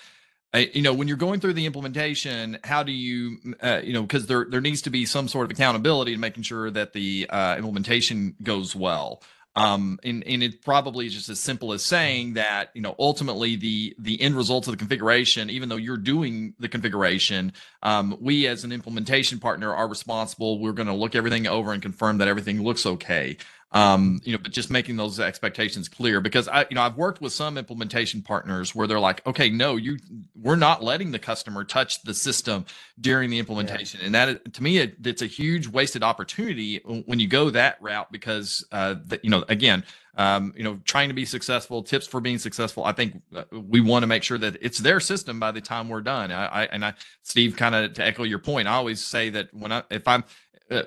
I, 0.54 0.70
you 0.72 0.80
know, 0.82 0.94
when 0.94 1.08
you're 1.08 1.18
going 1.18 1.40
through 1.40 1.52
the 1.52 1.66
implementation, 1.66 2.58
how 2.64 2.82
do 2.82 2.90
you, 2.90 3.54
uh, 3.62 3.80
you 3.84 3.92
know, 3.92 4.02
because 4.02 4.26
there 4.26 4.46
there 4.48 4.62
needs 4.62 4.80
to 4.82 4.90
be 4.90 5.04
some 5.04 5.28
sort 5.28 5.44
of 5.44 5.50
accountability 5.50 6.14
to 6.14 6.18
making 6.18 6.42
sure 6.42 6.70
that 6.70 6.94
the 6.94 7.26
uh, 7.28 7.56
implementation 7.58 8.34
goes 8.42 8.74
well. 8.74 9.22
Um, 9.58 9.98
and, 10.04 10.24
and 10.24 10.42
it 10.42 10.62
probably 10.62 11.06
is 11.06 11.14
just 11.14 11.28
as 11.28 11.40
simple 11.40 11.72
as 11.72 11.84
saying 11.84 12.34
that, 12.34 12.70
you 12.74 12.80
know, 12.80 12.94
ultimately 12.96 13.56
the 13.56 13.94
the 13.98 14.20
end 14.22 14.36
results 14.36 14.68
of 14.68 14.72
the 14.72 14.78
configuration, 14.78 15.50
even 15.50 15.68
though 15.68 15.76
you're 15.76 15.96
doing 15.96 16.54
the 16.60 16.68
configuration, 16.68 17.52
um, 17.82 18.16
we 18.20 18.46
as 18.46 18.62
an 18.62 18.70
implementation 18.70 19.40
partner 19.40 19.74
are 19.74 19.88
responsible. 19.88 20.60
We're 20.60 20.72
going 20.72 20.86
to 20.86 20.94
look 20.94 21.16
everything 21.16 21.48
over 21.48 21.72
and 21.72 21.82
confirm 21.82 22.18
that 22.18 22.28
everything 22.28 22.62
looks 22.62 22.86
okay 22.86 23.36
um 23.72 24.20
you 24.24 24.32
know 24.32 24.38
but 24.38 24.50
just 24.50 24.70
making 24.70 24.96
those 24.96 25.20
expectations 25.20 25.88
clear 25.88 26.20
because 26.20 26.48
i 26.48 26.64
you 26.70 26.74
know 26.74 26.80
i've 26.80 26.96
worked 26.96 27.20
with 27.20 27.32
some 27.32 27.58
implementation 27.58 28.22
partners 28.22 28.74
where 28.74 28.86
they're 28.86 28.98
like 28.98 29.24
okay 29.26 29.50
no 29.50 29.76
you 29.76 29.98
we're 30.34 30.56
not 30.56 30.82
letting 30.82 31.10
the 31.10 31.18
customer 31.18 31.64
touch 31.64 32.02
the 32.02 32.14
system 32.14 32.64
during 33.00 33.28
the 33.28 33.38
implementation 33.38 34.00
yeah. 34.00 34.06
and 34.06 34.14
that 34.14 34.54
to 34.54 34.62
me 34.62 34.78
it, 34.78 34.96
it's 35.04 35.20
a 35.20 35.26
huge 35.26 35.68
wasted 35.68 36.02
opportunity 36.02 36.78
when 37.04 37.18
you 37.18 37.28
go 37.28 37.50
that 37.50 37.76
route 37.82 38.10
because 38.10 38.64
uh 38.72 38.94
that 39.06 39.22
you 39.22 39.30
know 39.30 39.44
again 39.48 39.84
um, 40.18 40.52
you 40.56 40.64
know, 40.64 40.80
trying 40.84 41.08
to 41.08 41.14
be 41.14 41.24
successful, 41.24 41.80
tips 41.84 42.06
for 42.08 42.20
being 42.20 42.38
successful. 42.38 42.84
I 42.84 42.90
think 42.90 43.22
uh, 43.34 43.44
we 43.52 43.80
want 43.80 44.02
to 44.02 44.08
make 44.08 44.24
sure 44.24 44.36
that 44.36 44.56
it's 44.60 44.78
their 44.78 44.98
system 44.98 45.38
by 45.38 45.52
the 45.52 45.60
time 45.60 45.88
we're 45.88 46.00
done. 46.00 46.32
I, 46.32 46.46
I 46.46 46.64
and 46.64 46.84
I, 46.84 46.94
Steve, 47.22 47.56
kind 47.56 47.72
of 47.72 47.92
to 47.94 48.04
echo 48.04 48.24
your 48.24 48.40
point, 48.40 48.66
I 48.66 48.72
always 48.72 49.00
say 49.00 49.30
that 49.30 49.54
when 49.54 49.70
I, 49.70 49.84
if 49.90 50.08
I'm 50.08 50.24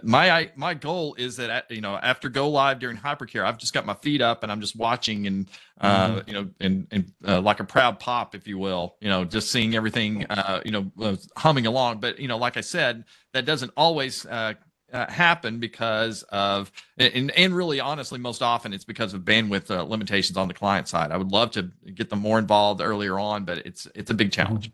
my 0.04 0.50
my 0.56 0.74
goal 0.74 1.16
is 1.16 1.38
that 1.38 1.50
uh, 1.50 1.62
you 1.70 1.82
know 1.82 1.96
after 1.96 2.30
go 2.30 2.50
live 2.50 2.80
during 2.80 2.96
hypercare 2.98 3.44
i've 3.46 3.58
just 3.58 3.74
got 3.74 3.86
my 3.86 3.96
feet 3.96 4.22
up 4.22 4.44
and 4.44 4.52
i'm 4.52 4.62
just 4.62 4.76
watching 4.76 5.26
and 5.26 5.50
uh 5.80 6.10
mm-hmm. 6.10 6.30
you 6.30 6.34
know 6.34 6.50
and 6.60 6.88
and 6.92 7.12
uh, 7.28 7.42
like 7.42 7.60
a 7.60 7.64
proud 7.64 8.00
pop 8.00 8.36
if 8.36 8.48
you 8.48 8.58
will 8.58 8.96
you 9.02 9.10
know 9.10 9.26
just 9.26 9.52
seeing 9.52 9.76
everything 9.76 10.26
uh 10.30 10.62
you 10.64 10.72
know 10.72 10.92
uh, 11.02 11.16
humming 11.36 11.66
along. 11.66 12.00
But 12.00 12.20
you 12.20 12.28
know 12.28 12.38
like 12.38 12.58
i 12.58 12.62
said 12.62 13.06
that 13.34 13.46
doesn't 13.46 13.72
always 13.76 14.26
uh, 14.26 14.54
uh 14.94 15.12
happen 15.12 15.60
because 15.60 16.24
of 16.24 16.72
and, 16.98 17.32
and 17.32 17.56
really 17.56 17.80
honestly 17.80 18.20
most 18.20 18.44
often 18.44 18.74
it's 18.74 18.86
because 18.86 19.14
of 19.14 19.22
bandwidth 19.22 19.72
uh, 19.72 19.84
limitations 19.84 20.38
on 20.38 20.48
the 20.48 20.54
client 20.54 20.88
side. 20.88 21.12
I 21.12 21.18
would 21.18 21.32
love 21.32 21.52
to 21.52 21.72
get 21.96 22.10
them 22.10 22.20
more 22.20 22.38
involved 22.38 22.82
earlier 22.82 23.18
on 23.18 23.46
but 23.46 23.60
it's 23.60 23.88
it's 23.96 24.12
a 24.12 24.16
big 24.16 24.32
challenge. 24.32 24.72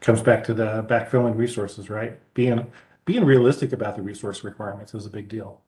Comes 0.00 0.20
back 0.20 0.44
to 0.44 0.54
the 0.54 0.84
backfilling 0.88 1.36
resources 1.36 1.88
right? 1.88 2.18
Being 2.34 2.66
being 3.04 3.24
realistic 3.24 3.72
about 3.72 3.96
the 3.96 4.02
resource 4.02 4.44
requirements 4.44 4.94
is 4.94 5.06
a 5.06 5.10
big 5.10 5.28
deal. 5.28 5.62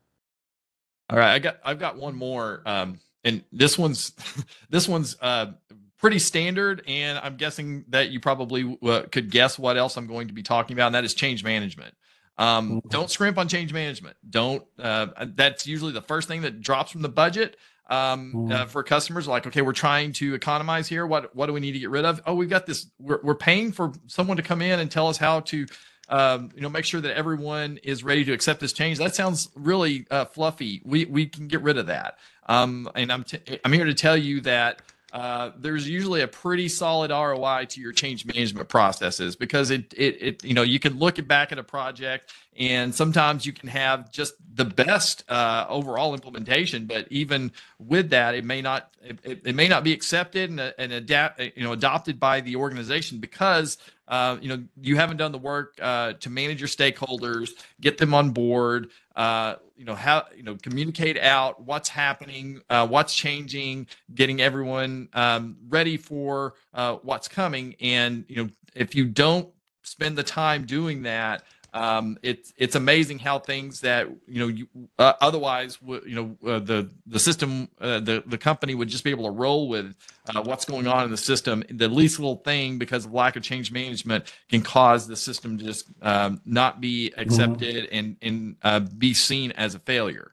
All 1.11 1.19
right, 1.19 1.35
I 1.35 1.39
got 1.39 1.59
I've 1.65 1.79
got 1.79 1.97
one 1.97 2.17
more, 2.17 2.63
um, 2.67 2.99
and 3.25 3.45
this 3.53 3.79
one's 3.79 4.13
this 4.71 4.89
one's 4.89 5.17
uh, 5.21 5.53
pretty 5.99 6.19
standard, 6.19 6.83
and 6.87 7.19
I'm 7.19 7.37
guessing 7.37 7.85
that 7.89 8.11
you 8.11 8.21
probably 8.21 8.79
uh, 8.83 9.03
could 9.13 9.31
guess 9.31 9.59
what 9.59 9.77
else 9.77 9.97
I'm 9.97 10.07
going 10.07 10.29
to 10.29 10.35
be 10.35 10.43
talking 10.43 10.77
about, 10.77 10.87
and 10.87 10.95
that 10.95 11.05
is 11.05 11.15
change 11.15 11.45
management. 11.45 11.95
Um, 12.39 12.71
mm-hmm. 12.71 12.89
Don't 12.89 13.11
scrimp 13.11 13.39
on 13.39 13.49
change 13.49 13.73
management. 13.73 14.17
Don't. 14.29 14.65
Uh, 14.79 15.07
that's 15.35 15.67
usually 15.67 15.93
the 15.93 16.03
first 16.03 16.29
thing 16.29 16.43
that 16.43 16.61
drops 16.61 16.91
from 16.91 17.03
the 17.03 17.09
budget 17.09 17.57
um, 17.89 18.33
uh, 18.35 18.39
mm-hmm. 18.39 18.69
for 18.69 18.83
customers. 18.83 19.29
Like, 19.29 19.47
okay, 19.47 19.63
we're 19.63 19.73
trying 19.73 20.13
to 20.15 20.35
economize 20.35 20.89
here. 20.89 21.07
What 21.07 21.35
what 21.37 21.47
do 21.47 21.53
we 21.53 21.61
need 21.61 21.73
to 21.73 21.79
get 21.79 21.91
rid 21.91 22.05
of? 22.05 22.21
Oh, 22.27 22.35
we've 22.35 22.51
got 22.51 22.67
this. 22.67 22.91
We're 22.99 23.21
we're 23.23 23.35
paying 23.35 23.73
for 23.73 23.93
someone 24.07 24.37
to 24.37 24.43
come 24.43 24.61
in 24.61 24.81
and 24.81 24.91
tell 24.91 25.09
us 25.09 25.17
how 25.17 25.41
to 25.41 25.67
um, 26.09 26.51
you 26.55 26.63
know, 26.63 26.69
make 26.69 26.85
sure 26.85 27.01
that 27.01 27.17
everyone 27.17 27.79
is 27.83 28.05
ready 28.05 28.25
to 28.25 28.33
accept 28.33 28.61
this 28.61 28.73
change. 28.73 28.99
That 28.99 29.15
sounds 29.15 29.51
really 29.55 30.07
uh, 30.11 30.27
fluffy. 30.27 30.81
We 30.85 31.05
we 31.05 31.27
can 31.27 31.49
get 31.49 31.63
rid 31.63 31.79
of 31.79 31.87
that. 31.87 32.19
Um, 32.49 32.89
and 32.95 33.13
I'm 33.13 33.25
t- 33.25 33.41
I'm 33.65 33.73
here 33.73 33.85
to 33.85 33.95
tell 33.95 34.17
you 34.17 34.41
that 34.43 34.83
uh, 35.13 35.51
there's 35.57 35.89
usually 35.89 36.21
a 36.21 36.29
pretty 36.29 36.69
solid 36.69 37.11
ROI 37.11 37.67
to 37.71 37.81
your 37.81 37.93
change 37.93 38.27
management 38.27 38.69
processes 38.69 39.35
because 39.35 39.71
it, 39.71 39.93
it, 39.97 40.23
it 40.23 40.45
you 40.45 40.55
know 40.55 40.63
you 40.63 40.79
can 40.79 40.99
look 40.99 41.25
back 41.27 41.53
at 41.53 41.59
a 41.59 41.65
project 41.65 42.33
and 42.59 42.95
sometimes 42.95 43.45
you 43.45 43.53
can 43.53 43.69
have 43.69 44.11
just 44.11 44.35
the 44.55 44.65
best 44.65 45.25
uh, 45.31 45.67
overall 45.69 46.15
implementation, 46.15 46.87
but 46.87 47.07
even 47.11 47.53
with 47.79 48.11
that, 48.11 48.35
it 48.35 48.45
may 48.45 48.63
not 48.63 48.95
it, 49.03 49.43
it 49.45 49.55
may 49.55 49.69
not 49.69 49.85
be 49.85 49.93
accepted 49.93 50.51
and, 50.51 50.61
and 50.79 50.93
adapt 50.93 51.41
you 51.41 51.65
know 51.65 51.73
adopted 51.73 52.19
by 52.19 52.41
the 52.41 52.57
organization 52.57 53.19
because 53.19 53.79
uh, 54.09 54.37
you 54.41 54.49
know, 54.49 54.63
you 54.81 54.97
haven't 54.97 55.17
done 55.17 55.33
the 55.33 55.39
work 55.39 55.79
uh, 55.83 56.13
to 56.15 56.31
manage 56.31 56.61
your 56.61 56.69
stakeholders, 56.69 57.51
get 57.81 57.99
them 57.99 58.15
on 58.15 58.31
board. 58.31 58.91
Uh, 59.17 59.57
you 59.77 59.85
know 59.85 59.95
how 59.95 60.25
you 60.37 60.43
know 60.43 60.57
communicate 60.57 61.19
out 61.19 61.63
what's 61.63 61.89
happening, 61.89 62.61
uh, 62.71 62.87
what's 62.87 63.15
changing, 63.15 63.87
getting 64.15 64.41
everyone 64.41 65.09
um, 65.13 65.57
ready 65.69 65.97
for 65.97 66.55
uh, 66.73 66.97
what's 67.03 67.27
coming. 67.27 67.75
And 67.81 68.25
you 68.29 68.45
know, 68.45 68.51
if 68.75 68.95
you 68.95 69.07
don't 69.07 69.49
spend 69.83 70.17
the 70.17 70.23
time 70.23 70.67
doing 70.67 71.03
that, 71.03 71.43
um, 71.77 72.19
it's 72.23 72.55
it's 72.57 72.75
amazing 72.75 73.19
how 73.19 73.39
things 73.39 73.81
that 73.83 74.09
you 74.27 74.41
know 74.41 74.49
you 74.49 74.67
uh, 74.99 75.13
otherwise 75.21 75.79
you 75.85 76.15
know 76.15 76.37
uh, 76.51 76.59
the 76.59 76.89
the 77.07 77.19
system 77.19 77.69
uh, 77.83 78.01
the 78.01 78.23
the 78.25 78.39
company 78.39 78.75
would 78.75 78.89
just 78.89 79.05
be 79.05 79.11
able 79.11 79.25
to 79.25 79.31
roll 79.31 79.69
with 79.69 79.95
uh, 80.35 80.43
what's 80.43 80.65
going 80.65 80.87
on 80.87 81.05
in 81.05 81.11
the 81.11 81.19
system. 81.19 81.63
The 81.69 81.89
least 81.89 82.19
little 82.19 82.37
thing 82.37 82.79
because 82.79 83.05
of 83.05 83.13
lack 83.13 83.37
of 83.37 83.43
change 83.43 83.71
management 83.73 84.33
can 84.49 84.63
cause 84.63 85.07
the 85.07 85.17
system 85.17 85.59
to 85.59 85.65
just 85.65 85.85
um, 86.01 86.41
not 86.47 86.81
be 86.81 87.13
accepted 87.19 87.91
mm-hmm. 87.91 87.95
and 87.95 88.17
and 88.23 88.57
uh, 88.63 88.81
be 88.81 89.13
seen 89.13 89.53
as 89.53 89.75
a 89.75 89.79
failure. 89.79 90.33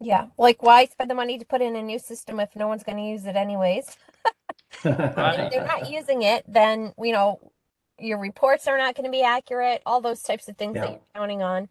Yeah, 0.00 0.26
like 0.38 0.60
why 0.60 0.86
spend 0.86 1.08
the 1.08 1.14
money 1.14 1.38
to 1.38 1.44
put 1.44 1.62
in 1.62 1.76
a 1.76 1.82
new 1.82 2.00
system 2.00 2.40
if 2.40 2.56
no 2.56 2.66
one's 2.66 2.82
going 2.82 2.98
to 2.98 3.04
use 3.04 3.26
it 3.26 3.36
anyways? 3.36 3.96
if 4.72 4.82
they're 4.82 5.66
not 5.66 5.88
using 5.88 6.22
it, 6.22 6.44
then 6.48 6.94
you 6.98 7.12
know 7.12 7.38
your 8.00 8.18
reports 8.18 8.66
are 8.66 8.78
not 8.78 8.94
going 8.94 9.04
to 9.04 9.10
be 9.10 9.22
accurate, 9.22 9.82
all 9.86 10.00
those 10.00 10.22
types 10.22 10.48
of 10.48 10.56
things 10.56 10.74
yeah. 10.74 10.82
that 10.82 10.90
you're 10.90 11.00
counting 11.14 11.42
on. 11.42 11.68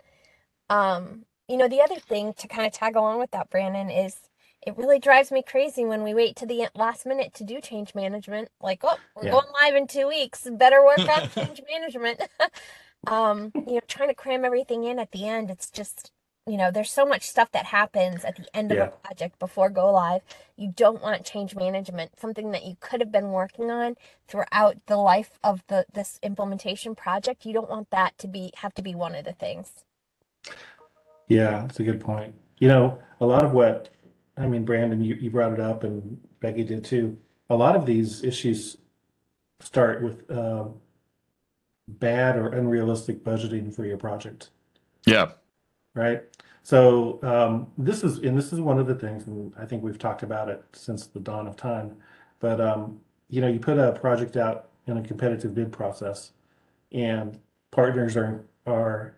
Um, 0.70 1.26
you 1.48 1.58
know, 1.58 1.68
the 1.68 1.82
other 1.82 2.00
thing 2.00 2.34
to 2.34 2.48
kind 2.48 2.68
of 2.68 2.74
tag 2.74 2.96
along 2.96 3.20
with 3.20 3.32
that, 3.32 3.50
Brandon, 3.50 3.90
is 3.90 4.18
it 4.66 4.78
really 4.78 5.00
drives 5.00 5.32
me 5.32 5.42
crazy 5.42 5.86
when 5.86 6.04
we 6.04 6.14
wait 6.14 6.36
to 6.38 6.46
the 6.46 6.68
last 6.76 7.06
minute 7.06 7.34
to 7.36 7.44
do 7.44 7.62
change 7.62 7.96
management. 7.96 8.50
Like, 8.62 8.82
oh, 8.84 8.98
we're 9.16 9.26
yeah. 9.26 9.32
going 9.32 9.48
live 9.62 9.76
in 9.76 9.88
two 9.88 10.08
weeks. 10.08 10.48
Better 10.52 10.84
work 10.84 11.00
on 11.00 11.30
change 11.36 11.62
management. 11.72 12.22
um, 13.08 13.52
you 13.56 13.76
know, 13.76 13.82
trying 13.88 14.10
to 14.10 14.16
cram 14.16 14.44
everything 14.44 14.84
in 14.84 15.00
at 15.00 15.12
the 15.12 15.28
end, 15.28 15.50
it's 15.50 15.70
just 15.70 16.12
you 16.48 16.58
know 16.58 16.72
there's 16.72 16.92
so 16.92 17.06
much 17.06 17.24
stuff 17.24 17.52
that 17.52 17.66
happens 17.66 18.26
at 18.26 18.36
the 18.36 18.46
end 18.56 18.72
of 18.72 18.78
yeah. 18.78 18.86
a 18.86 18.90
project 18.90 19.38
before 19.40 19.70
go 19.70 19.92
live. 19.92 20.22
You 20.56 20.74
don't 20.76 21.02
want 21.02 21.26
change 21.26 21.56
management 21.56 22.20
something 22.20 22.52
that 22.52 22.66
you 22.66 22.76
could 22.80 23.02
have 23.02 23.12
been 23.12 23.32
working 23.32 23.70
on 23.70 23.96
throughout 24.28 24.78
the 24.88 24.98
life 24.98 25.38
of 25.44 25.64
the 25.68 25.86
this 25.94 26.20
implementation 26.24 26.96
project. 26.96 27.46
You 27.46 27.54
don't 27.54 27.70
want 27.70 27.92
that 27.92 28.18
to 28.20 28.28
be 28.28 28.52
have 28.58 28.74
to 28.76 28.82
be 28.82 28.96
one 28.96 29.16
of 29.16 29.26
the 29.26 29.34
things. 29.34 29.84
Yeah 31.28 31.62
that's 31.62 31.80
a 31.80 31.84
good 31.84 32.02
point. 32.02 32.34
You 32.58 32.68
know 32.68 33.00
a 33.22 33.26
lot 33.26 33.44
of 33.44 33.52
what 33.52 33.90
i 34.38 34.48
mean 34.48 34.64
brandon 34.64 35.04
you, 35.04 35.16
you 35.16 35.30
brought 35.30 35.52
it 35.52 35.60
up 35.60 35.84
and 35.84 36.20
becky 36.40 36.64
did 36.64 36.84
too. 36.84 37.18
A 37.52 37.56
lot 37.56 37.76
of 37.76 37.86
these 37.86 38.24
issues 38.24 38.78
start 39.60 40.02
with 40.02 40.30
um, 40.32 40.76
bad 41.88 42.38
or 42.38 42.48
unrealistic 42.50 43.24
budgeting 43.24 43.74
for 43.76 43.86
your 43.86 43.98
project. 43.98 44.50
Yeah 45.06 45.32
right? 46.00 46.24
So 46.64 47.20
um, 47.24 47.68
this 47.78 48.04
is, 48.04 48.20
and 48.20 48.38
this 48.38 48.54
is 48.54 48.62
one 48.62 48.80
of 48.80 48.88
the 48.88 48.96
things, 48.96 49.28
and 49.28 49.54
I 49.60 49.66
think 49.66 49.84
we've 49.84 50.00
talked 50.00 50.24
about 50.24 50.50
it 50.50 50.64
since 50.74 51.08
the 51.08 51.20
dawn 51.20 51.48
of 51.48 51.56
time. 51.56 51.96
But 52.40 52.62
um, 52.62 53.00
you 53.30 53.42
know, 53.42 53.48
you 53.48 53.60
put 53.60 53.78
a 53.78 53.92
project 53.94 54.38
out 54.38 54.70
in 54.88 54.98
a 54.98 55.02
competitive 55.02 55.54
bid 55.54 55.72
process, 55.72 56.32
and 56.92 57.40
partners 57.72 58.16
are 58.16 58.46
are 58.66 59.16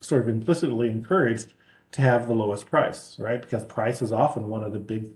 sort 0.00 0.22
of 0.22 0.28
implicitly 0.28 0.88
encouraged 0.90 1.54
to 1.92 2.02
have 2.02 2.28
the 2.28 2.34
lowest 2.34 2.66
price, 2.66 3.16
right? 3.18 3.40
Because 3.42 3.64
price 3.64 4.02
is 4.02 4.12
often 4.12 4.48
one 4.48 4.62
of 4.62 4.72
the 4.72 4.78
big 4.78 5.06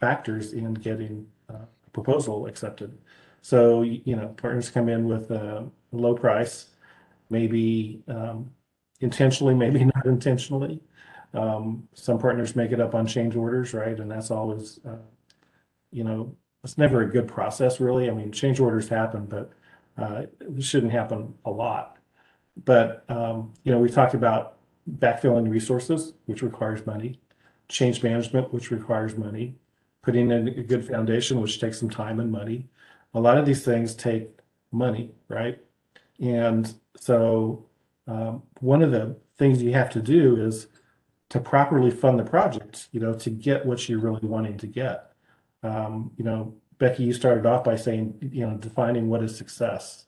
factors 0.00 0.52
in 0.52 0.74
getting 0.74 1.26
uh, 1.50 1.66
a 1.86 1.90
proposal 1.90 2.46
accepted. 2.46 2.96
So 3.42 3.82
you 3.82 4.16
know, 4.16 4.28
partners 4.28 4.70
come 4.70 4.88
in 4.88 5.06
with 5.06 5.30
a 5.30 5.68
low 5.92 6.14
price, 6.14 6.66
maybe 7.30 8.02
um, 8.08 8.50
intentionally, 9.02 9.54
maybe 9.54 9.84
not 9.94 10.06
intentionally. 10.06 10.80
Um, 11.34 11.88
some 11.94 12.18
partners 12.18 12.56
make 12.56 12.72
it 12.72 12.80
up 12.80 12.94
on 12.94 13.06
change 13.06 13.36
orders, 13.36 13.74
right? 13.74 13.98
And 13.98 14.10
that's 14.10 14.30
always, 14.30 14.80
uh, 14.86 14.96
you 15.90 16.04
know, 16.04 16.34
it's 16.64 16.78
never 16.78 17.02
a 17.02 17.10
good 17.10 17.26
process, 17.26 17.80
really. 17.80 18.08
I 18.08 18.14
mean, 18.14 18.30
change 18.32 18.60
orders 18.60 18.88
happen, 18.88 19.26
but 19.26 19.50
uh, 19.98 20.22
it 20.40 20.62
shouldn't 20.62 20.92
happen 20.92 21.34
a 21.44 21.50
lot. 21.50 21.98
But, 22.64 23.04
um, 23.08 23.52
you 23.64 23.72
know, 23.72 23.78
we 23.78 23.88
talked 23.88 24.14
about 24.14 24.58
backfilling 24.98 25.48
resources, 25.48 26.14
which 26.26 26.42
requires 26.42 26.86
money, 26.86 27.18
change 27.68 28.02
management, 28.02 28.52
which 28.52 28.70
requires 28.70 29.16
money, 29.16 29.56
putting 30.02 30.30
in 30.30 30.48
a 30.48 30.62
good 30.62 30.86
foundation, 30.86 31.40
which 31.40 31.60
takes 31.60 31.80
some 31.80 31.90
time 31.90 32.20
and 32.20 32.30
money. 32.30 32.68
A 33.14 33.20
lot 33.20 33.38
of 33.38 33.46
these 33.46 33.64
things 33.64 33.94
take 33.94 34.28
money, 34.70 35.10
right? 35.28 35.58
And 36.20 36.72
so 36.96 37.66
um, 38.06 38.42
one 38.60 38.82
of 38.82 38.90
the 38.90 39.16
things 39.38 39.62
you 39.62 39.72
have 39.72 39.90
to 39.90 40.00
do 40.00 40.36
is 40.36 40.66
to 41.30 41.40
properly 41.40 41.90
fund 41.90 42.18
the 42.18 42.24
project, 42.24 42.88
you 42.92 43.00
know, 43.00 43.14
to 43.14 43.30
get 43.30 43.64
what 43.64 43.88
you're 43.88 43.98
really 43.98 44.26
wanting 44.26 44.58
to 44.58 44.66
get. 44.66 45.12
Um, 45.62 46.10
you 46.16 46.24
know, 46.24 46.54
Becky, 46.78 47.04
you 47.04 47.12
started 47.12 47.46
off 47.46 47.64
by 47.64 47.76
saying, 47.76 48.30
you 48.32 48.46
know, 48.46 48.56
defining 48.56 49.08
what 49.08 49.22
is 49.22 49.36
success. 49.36 50.06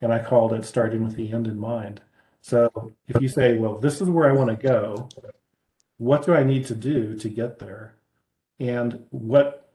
And 0.00 0.12
I 0.12 0.20
called 0.20 0.52
it 0.52 0.64
starting 0.64 1.04
with 1.04 1.16
the 1.16 1.32
end 1.32 1.46
in 1.46 1.58
mind. 1.58 2.00
So 2.40 2.92
if 3.08 3.20
you 3.20 3.28
say, 3.28 3.58
well, 3.58 3.78
this 3.78 4.00
is 4.00 4.08
where 4.08 4.28
I 4.28 4.32
want 4.32 4.50
to 4.50 4.56
go, 4.56 5.08
what 5.98 6.24
do 6.24 6.34
I 6.34 6.44
need 6.44 6.66
to 6.66 6.74
do 6.74 7.16
to 7.16 7.28
get 7.28 7.58
there? 7.58 7.96
And 8.60 9.04
what, 9.10 9.72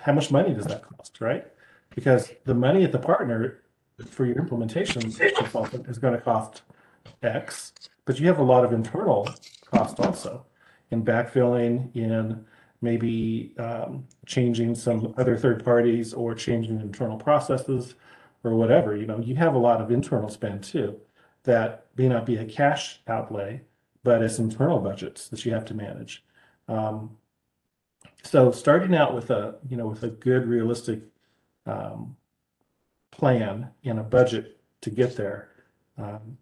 how 0.00 0.12
much 0.12 0.30
money 0.30 0.54
does 0.54 0.66
that 0.66 0.82
cost, 0.82 1.20
right? 1.20 1.46
Because 1.94 2.32
the 2.44 2.54
money 2.54 2.84
at 2.84 2.92
the 2.92 2.98
partner 2.98 3.62
for 4.10 4.26
your 4.26 4.38
implementation 4.38 5.06
is 5.06 5.16
going 5.98 6.14
to 6.14 6.20
cost 6.20 6.62
X, 7.22 7.72
but 8.04 8.18
you 8.18 8.26
have 8.26 8.38
a 8.38 8.42
lot 8.42 8.64
of 8.64 8.72
internal 8.72 9.28
cost 9.70 10.00
also 10.00 10.44
in 10.90 11.04
backfilling, 11.04 11.94
in 11.94 12.44
maybe 12.80 13.54
um, 13.58 14.06
changing 14.26 14.74
some 14.74 15.14
other 15.18 15.36
third 15.36 15.64
parties 15.64 16.14
or 16.14 16.34
changing 16.34 16.80
internal 16.80 17.16
processes 17.16 17.94
or 18.44 18.54
whatever. 18.54 18.96
You 18.96 19.06
know, 19.06 19.18
you 19.18 19.34
have 19.36 19.54
a 19.54 19.58
lot 19.58 19.80
of 19.80 19.90
internal 19.90 20.28
spend 20.28 20.62
too 20.62 20.98
that 21.44 21.86
may 21.96 22.08
not 22.08 22.26
be 22.26 22.36
a 22.36 22.44
cash 22.44 23.00
outlay, 23.08 23.62
but 24.02 24.22
it's 24.22 24.38
internal 24.38 24.78
budgets 24.78 25.28
that 25.28 25.44
you 25.44 25.52
have 25.52 25.64
to 25.66 25.74
manage. 25.74 26.24
Um, 26.68 27.16
so 28.22 28.50
starting 28.50 28.94
out 28.94 29.14
with 29.14 29.30
a 29.30 29.56
you 29.68 29.76
know 29.76 29.86
with 29.86 30.02
a 30.02 30.08
good 30.08 30.46
realistic 30.46 31.00
um, 31.66 32.16
plan 33.10 33.70
and 33.84 33.98
a 33.98 34.02
budget 34.02 34.60
to 34.82 34.90
get 34.90 35.16
there 35.16 35.48
um, 35.96 36.38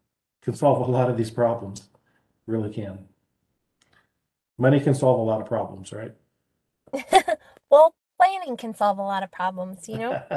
can 0.46 0.54
solve 0.54 0.86
a 0.86 0.90
lot 0.90 1.10
of 1.10 1.16
these 1.16 1.30
problems. 1.30 1.88
Really 2.46 2.72
can. 2.72 3.00
Money 4.56 4.78
can 4.78 4.94
solve 4.94 5.18
a 5.18 5.22
lot 5.22 5.40
of 5.40 5.46
problems, 5.48 5.92
right? 5.92 6.12
well, 7.68 7.94
planning 8.16 8.56
can 8.56 8.72
solve 8.72 8.98
a 8.98 9.02
lot 9.02 9.24
of 9.24 9.32
problems, 9.32 9.88
you 9.88 9.98
know? 9.98 10.12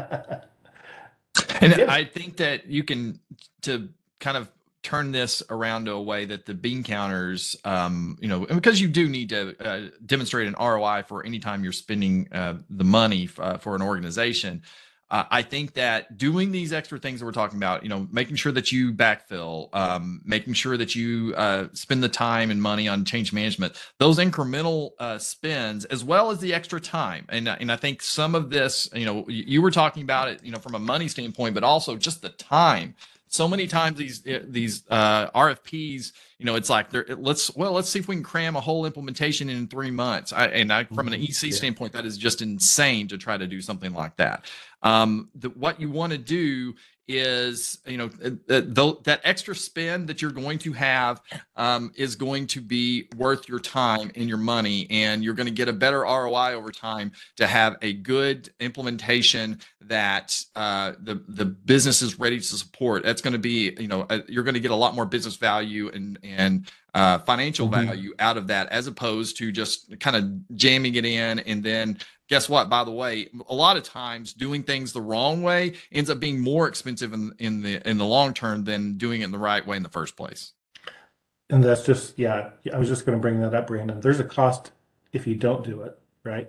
and 1.61 1.77
Yeah. 1.77 1.85
I 1.87 2.05
think 2.05 2.37
that 2.37 2.65
you 2.65 2.83
can 2.83 3.19
to 3.61 3.89
kind 4.19 4.35
of 4.35 4.49
turn 4.81 5.11
this 5.11 5.43
around 5.51 5.85
to 5.85 5.91
a 5.91 6.01
way 6.01 6.25
that 6.25 6.47
the 6.47 6.55
bean 6.55 6.81
counters, 6.83 7.55
um, 7.63 8.17
you 8.19 8.27
know, 8.27 8.47
because 8.47 8.81
you 8.81 8.87
do 8.87 9.07
need 9.07 9.29
to 9.29 9.55
uh, 9.63 9.89
demonstrate 10.07 10.47
an 10.47 10.55
ROI 10.59 11.03
for 11.07 11.23
any 11.23 11.37
time 11.37 11.63
you're 11.63 11.71
spending 11.71 12.27
uh, 12.31 12.55
the 12.71 12.83
money 12.83 13.25
f- 13.25 13.39
uh, 13.39 13.57
for 13.59 13.75
an 13.75 13.83
organization. 13.83 14.63
Uh, 15.11 15.23
I 15.31 15.41
think 15.41 15.73
that 15.73 16.17
doing 16.17 16.51
these 16.51 16.71
extra 16.71 16.99
things 16.99 17.19
that 17.19 17.25
we're 17.25 17.31
talking 17.31 17.57
about, 17.57 17.83
you 17.83 17.89
know, 17.89 18.07
making 18.11 18.35
sure 18.35 18.51
that 18.51 18.71
you 18.71 18.93
backfill, 18.93 19.73
um, 19.73 20.21
making 20.23 20.53
sure 20.53 20.77
that 20.77 20.95
you 20.95 21.33
uh, 21.35 21.67
spend 21.73 22.03
the 22.03 22.09
time 22.09 22.51
and 22.51 22.61
money 22.61 22.87
on 22.87 23.05
change 23.05 23.33
management, 23.33 23.73
those 23.97 24.19
incremental 24.19 24.91
uh, 24.99 25.17
spends, 25.17 25.85
as 25.85 26.03
well 26.03 26.29
as 26.29 26.39
the 26.39 26.53
extra 26.53 26.79
time, 26.79 27.25
and 27.29 27.47
and 27.47 27.71
I 27.71 27.75
think 27.75 28.01
some 28.01 28.35
of 28.35 28.49
this, 28.49 28.89
you 28.93 29.05
know, 29.05 29.25
you, 29.27 29.43
you 29.47 29.61
were 29.61 29.71
talking 29.71 30.03
about 30.03 30.27
it, 30.27 30.43
you 30.43 30.51
know, 30.51 30.59
from 30.59 30.75
a 30.75 30.79
money 30.79 31.07
standpoint, 31.07 31.55
but 31.55 31.63
also 31.63 31.95
just 31.95 32.21
the 32.21 32.29
time 32.29 32.95
so 33.31 33.47
many 33.47 33.67
times 33.67 33.97
these 33.97 34.23
eh, 34.25 34.39
these 34.43 34.83
uh, 34.89 35.29
RFPs, 35.31 36.11
you 36.39 36.45
know, 36.45 36.55
it's 36.55 36.69
like 36.69 36.89
they're 36.89 37.05
let's 37.17 37.55
well 37.55 37.71
let's 37.71 37.87
see 37.89 37.99
if 37.99 38.07
we 38.07 38.15
can 38.15 38.23
cram 38.23 38.55
a 38.55 38.59
whole 38.61 38.85
implementation 38.85 39.49
in 39.49 39.67
three 39.67 39.91
months. 39.91 40.33
I, 40.33 40.47
and 40.47 40.73
I, 40.73 40.83
from 40.83 41.07
an 41.07 41.13
Mhm. 41.13 41.29
EC 41.29 41.43
Yeah. 41.51 41.55
standpoint, 41.55 41.93
that 41.93 42.05
is 42.05 42.17
just 42.17 42.41
insane 42.41 43.07
to 43.09 43.17
try 43.17 43.37
to 43.37 43.45
do 43.47 43.61
something 43.61 43.93
like 43.93 44.17
that. 44.17 44.45
Um, 44.81 45.29
the, 45.35 45.49
what 45.49 45.79
you 45.79 45.89
want 45.91 46.11
to 46.11 46.17
do 46.17 46.73
is, 47.09 47.79
you 47.87 47.97
know, 47.97 48.05
uh, 48.23 48.29
that 49.03 49.19
extra 49.23 49.55
spend 49.55 50.07
that 50.07 50.21
you're 50.21 50.31
going 50.31 50.59
to 50.59 50.71
have 50.73 51.21
um, 51.55 51.91
is 51.95 52.15
going 52.15 52.45
to 52.47 52.61
be 52.61 53.09
worth 53.17 53.49
your 53.49 53.59
time 53.59 54.11
and 54.15 54.29
your 54.29 54.37
money, 54.37 54.85
and 54.91 55.23
you're 55.23 55.33
going 55.33 55.47
to 55.47 55.51
get 55.53 55.67
a 55.67 55.73
better 55.73 56.01
ROI 56.01 56.53
over 56.53 56.71
time 56.71 57.11
to 57.37 57.47
have 57.47 57.77
a 57.81 57.93
good 57.93 58.49
implementation 58.59 59.59
that 59.81 60.39
uh, 60.55 60.93
the 61.01 61.23
the 61.27 61.45
business 61.45 62.03
is 62.03 62.19
ready 62.19 62.37
to 62.37 62.45
support. 62.45 63.03
That's 63.03 63.21
going 63.23 63.33
to 63.33 63.39
be, 63.39 63.75
you 63.79 63.87
know, 63.87 64.03
uh, 64.03 64.19
you're 64.27 64.43
going 64.43 64.53
to 64.53 64.59
get 64.59 64.71
a 64.71 64.75
lot 64.75 64.93
more 64.93 65.05
business 65.05 65.35
value 65.35 65.89
and 65.89 66.19
and 66.21 66.71
uh, 66.93 67.17
financial 67.19 67.67
Mhm. 67.67 67.85
value 67.85 68.13
out 68.19 68.37
of 68.37 68.47
that, 68.47 68.69
as 68.69 68.85
opposed 68.87 69.37
to 69.37 69.51
just 69.51 69.99
kind 69.99 70.15
of 70.15 70.55
jamming 70.55 70.95
it 70.95 71.05
in 71.05 71.39
and 71.39 71.63
then 71.63 71.97
guess 72.29 72.47
what? 72.47 72.69
By 72.69 72.85
the 72.85 72.91
way, 72.91 73.27
a 73.49 73.55
lot 73.55 73.75
of 73.75 73.83
times 73.83 74.33
doing 74.33 74.63
things 74.63 74.93
the 74.93 75.01
wrong 75.01 75.43
way 75.43 75.73
ends 75.91 76.09
up 76.09 76.19
being 76.19 76.39
more 76.39 76.67
expensive 76.67 77.11
in 77.11 77.33
in 77.39 77.61
the 77.61 77.87
in 77.87 77.97
the 77.97 78.05
long 78.05 78.33
term 78.33 78.63
than 78.63 78.97
doing 78.97 79.21
it 79.21 79.25
in 79.25 79.31
the 79.31 79.37
right 79.37 79.65
way 79.65 79.75
in 79.75 79.83
the 79.83 79.89
first 79.89 80.15
place. 80.15 80.53
And 81.49 81.63
that's 81.63 81.83
just, 81.83 82.19
yeah, 82.19 82.51
I 82.71 82.77
was 82.77 82.87
just 82.87 83.05
going 83.05 83.17
to 83.17 83.21
bring 83.21 83.41
that 83.41 83.55
up, 83.55 83.67
Brandon. 83.67 83.99
There's 83.99 84.19
a 84.19 84.23
cost 84.23 84.71
if 85.13 85.25
you 85.25 85.33
don't 85.33 85.63
do 85.63 85.81
it, 85.81 85.97
right? 86.23 86.47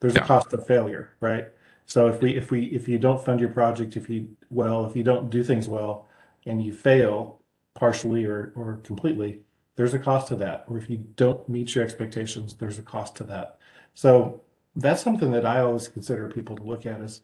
There's 0.00 0.16
a 0.16 0.20
cost 0.20 0.52
of 0.52 0.66
failure, 0.66 1.10
right? 1.20 1.46
So 1.86 2.08
if 2.08 2.20
we, 2.20 2.36
if 2.36 2.50
we, 2.50 2.64
if 2.66 2.88
you 2.88 2.98
don't 2.98 3.24
fund 3.24 3.38
your 3.38 3.50
project, 3.50 3.96
if 3.96 4.10
you, 4.10 4.28
well, 4.50 4.86
if 4.86 4.96
you 4.96 5.04
don't 5.04 5.30
do 5.30 5.44
things 5.44 5.68
well 5.68 6.08
and 6.46 6.60
you 6.64 6.72
fail 6.72 7.40
partially 7.74 8.24
or, 8.24 8.52
or 8.56 8.80
completely, 8.82 9.40
there's 9.76 9.94
a 9.94 9.98
cost 10.00 10.28
to 10.28 10.36
that. 10.36 10.64
Or 10.66 10.78
if 10.78 10.90
you 10.90 10.96
don't 11.14 11.48
meet 11.48 11.74
your 11.76 11.84
expectations, 11.84 12.54
there's 12.54 12.78
a 12.78 12.82
cost 12.82 13.14
to 13.16 13.24
that. 13.24 13.58
So 13.94 14.42
that's 14.76 15.02
something 15.02 15.32
that 15.32 15.46
I 15.46 15.60
always 15.60 15.88
consider 15.88 16.28
people 16.28 16.56
to 16.56 16.62
look 16.62 16.86
at 16.86 17.00
is, 17.00 17.22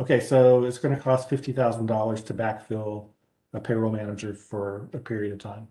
okay, 0.00 0.20
so 0.20 0.64
it's 0.64 0.78
going 0.78 0.94
to 0.94 1.00
cost 1.00 1.28
fifty 1.28 1.52
thousand 1.52 1.86
dollars 1.86 2.22
to 2.24 2.34
backfill 2.34 3.08
a 3.52 3.60
payroll 3.60 3.92
manager 3.92 4.34
for 4.34 4.88
a 4.92 4.98
period 4.98 5.32
of 5.32 5.38
time. 5.38 5.68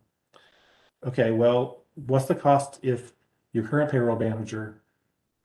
Okay, 1.06 1.32
well, 1.32 1.84
what's 1.96 2.26
the 2.26 2.36
cost 2.36 2.80
if 2.84 3.14
your 3.54 3.66
current 3.66 3.92
payroll 3.92 4.18
manager 4.18 4.82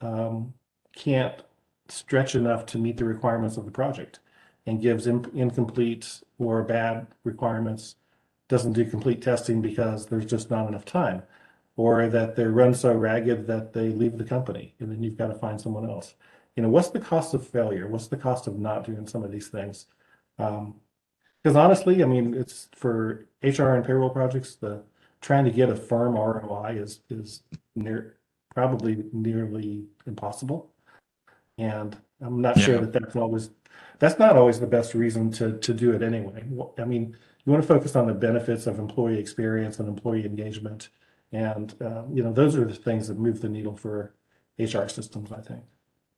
um, 0.00 0.52
can't 0.94 1.42
stretch 1.88 2.34
enough 2.34 2.66
to 2.66 2.78
meet 2.78 2.96
the 2.96 3.04
requirements 3.04 3.56
of 3.56 3.64
the 3.64 3.70
project 3.70 4.18
and 4.66 4.80
gives 4.80 5.06
in- 5.06 5.30
incomplete 5.34 6.22
or 6.38 6.62
bad 6.62 7.06
requirements, 7.24 7.96
doesn't 8.48 8.72
do 8.72 8.84
complete 8.84 9.22
testing 9.22 9.60
because 9.60 10.06
there's 10.06 10.26
just 10.26 10.50
not 10.50 10.66
enough 10.68 10.84
time, 10.84 11.22
or 11.76 12.08
that 12.08 12.36
they're 12.36 12.50
run 12.52 12.74
so 12.74 12.92
ragged 12.92 13.46
that 13.46 13.72
they 13.72 13.88
leave 13.88 14.16
the 14.16 14.24
company 14.24 14.74
and 14.78 14.90
then 14.90 15.02
you've 15.02 15.16
got 15.16 15.28
to 15.28 15.34
find 15.34 15.60
someone 15.60 15.88
else. 15.88 16.14
You 16.56 16.62
know, 16.62 16.68
what's 16.68 16.90
the 16.90 17.00
cost 17.00 17.34
of 17.34 17.46
failure? 17.46 17.88
What's 17.88 18.06
the 18.06 18.16
cost 18.16 18.46
of 18.46 18.58
not 18.58 18.84
doing 18.84 19.06
some 19.06 19.24
of 19.24 19.32
these 19.32 19.48
things? 19.48 19.86
Um, 20.38 20.76
because 21.42 21.56
honestly, 21.56 22.02
I 22.02 22.06
mean, 22.06 22.32
it's 22.32 22.68
for 22.74 23.26
HR 23.42 23.74
and 23.74 23.84
payroll 23.84 24.08
projects, 24.08 24.54
the 24.54 24.82
trying 25.20 25.44
to 25.44 25.50
get 25.50 25.68
a 25.68 25.76
firm 25.76 26.14
ROI 26.14 26.76
is 26.78 27.00
is 27.10 27.42
near 27.76 28.16
probably 28.54 29.04
nearly 29.12 29.84
impossible. 30.06 30.70
And 31.58 31.96
I'm 32.20 32.40
not 32.40 32.58
sure 32.58 32.78
that 32.78 32.92
that's 32.92 33.14
always 33.14 33.50
that's 33.98 34.18
not 34.18 34.36
always 34.36 34.58
the 34.58 34.66
best 34.66 34.94
reason 34.94 35.30
to 35.32 35.58
to 35.58 35.74
do 35.74 35.92
it 35.92 36.02
anyway. 36.02 36.44
I 36.78 36.84
mean, 36.84 37.16
you 37.44 37.52
want 37.52 37.62
to 37.62 37.68
focus 37.68 37.94
on 37.94 38.06
the 38.06 38.14
benefits 38.14 38.66
of 38.66 38.78
employee 38.78 39.18
experience 39.18 39.78
and 39.78 39.88
employee 39.88 40.24
engagement, 40.24 40.88
and 41.32 41.74
um, 41.80 42.10
you 42.12 42.22
know 42.22 42.32
those 42.32 42.56
are 42.56 42.64
the 42.64 42.74
things 42.74 43.08
that 43.08 43.18
move 43.18 43.40
the 43.40 43.48
needle 43.48 43.76
for 43.76 44.14
HR 44.58 44.88
systems. 44.88 45.32
I 45.32 45.40
think. 45.40 45.62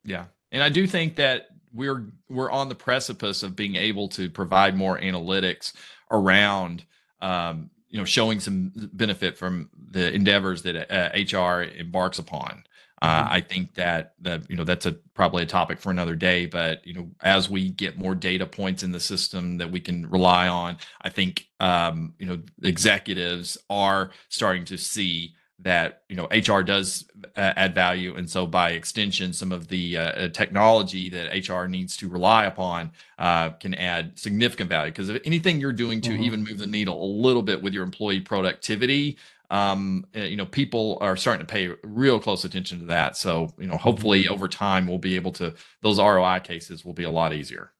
Yeah. 0.05 0.27
And 0.53 0.63
I 0.63 0.69
do 0.69 0.87
think 0.87 1.17
that 1.17 1.49
we're 1.73 2.07
we're 2.29 2.51
on 2.51 2.69
the 2.69 2.75
precipice 2.75 3.43
of 3.43 3.57
being 3.57 3.77
able 3.77 4.09
to 4.09 4.31
provide 4.31 4.77
more 4.77 4.99
analytics 4.99 5.73
around 6.11 6.85
um, 7.21 7.71
you 7.89 7.99
know 7.99 8.05
showing 8.05 8.41
some 8.41 8.73
benefit 8.93 9.37
from 9.37 9.69
the 9.91 10.13
endeavors 10.13 10.63
that 10.63 10.91
uh, 10.91 11.39
HR 11.39 11.63
embarks 11.63 12.19
upon. 12.19 12.65
Uh, 13.03 13.25
Mhm. 13.25 13.29
I 13.29 13.41
think 13.43 13.75
that 13.75 14.15
that 14.23 14.49
you 14.51 14.57
know 14.57 14.65
that's 14.65 14.87
a 14.87 14.93
probably 15.15 15.43
a 15.43 15.47
topic 15.47 15.79
for 15.79 15.91
another 15.91 16.17
day, 16.17 16.47
but 16.47 16.87
you 16.87 16.95
know 16.95 17.09
as 17.23 17.51
we 17.51 17.69
get 17.71 17.99
more 17.99 18.15
data 18.15 18.47
points 18.47 18.83
in 18.83 18.91
the 18.91 19.01
system 19.01 19.59
that 19.59 19.71
we 19.71 19.81
can 19.81 20.09
rely 20.09 20.49
on, 20.49 20.79
I 21.03 21.11
think 21.11 21.47
um, 21.61 22.15
you 22.19 22.27
know 22.27 22.41
executives 22.63 23.59
are 23.69 24.11
starting 24.31 24.65
to 24.67 24.79
see 24.79 25.35
that 25.59 26.03
you 26.09 26.17
know 26.17 26.27
HR 26.31 26.63
does 26.63 27.05
uh, 27.37 27.53
add 27.57 27.75
value, 27.75 28.15
and 28.17 28.29
so 28.29 28.47
by 28.47 28.71
extension, 28.71 29.33
some 29.33 29.53
of 29.53 29.69
the 29.69 29.97
uh, 29.97 30.29
technology 30.29 31.09
that 31.11 31.35
HR 31.35 31.69
needs 31.69 31.97
to 31.99 32.09
rely 32.09 32.45
upon 32.47 32.93
uh, 33.19 33.51
can 33.51 33.75
add 33.75 34.19
significant 34.19 34.69
value. 34.71 34.93
Because 34.93 35.09
if 35.09 35.21
anything 35.25 35.61
you're 35.61 35.73
doing 35.73 36.01
to 36.03 36.13
Mhm. 36.13 36.21
even 36.21 36.43
move 36.43 36.59
the 36.59 36.67
needle 36.67 37.03
a 37.03 37.11
little 37.11 37.43
bit 37.43 37.63
with 37.63 37.73
your 37.75 37.85
employee 37.85 38.21
productivity, 38.21 39.17
um, 39.51 40.07
uh, 40.17 40.21
you 40.21 40.37
know, 40.37 40.47
people 40.47 40.99
are 41.01 41.17
starting 41.17 41.47
to 41.47 41.51
pay 41.53 41.69
real 41.85 42.19
close 42.21 42.45
attention 42.45 42.81
to 42.81 42.87
that. 42.87 43.17
So 43.17 43.53
you 43.59 43.67
know, 43.67 43.77
hopefully 43.77 44.29
over 44.29 44.49
time, 44.49 44.87
we'll 44.87 44.99
be 44.99 45.17
able 45.17 45.33
to 45.33 45.55
those 45.83 45.99
ROI 45.99 46.41
cases 46.41 46.85
will 46.85 46.95
be 46.95 47.05
a 47.05 47.11
lot 47.11 47.33
easier. 47.33 47.73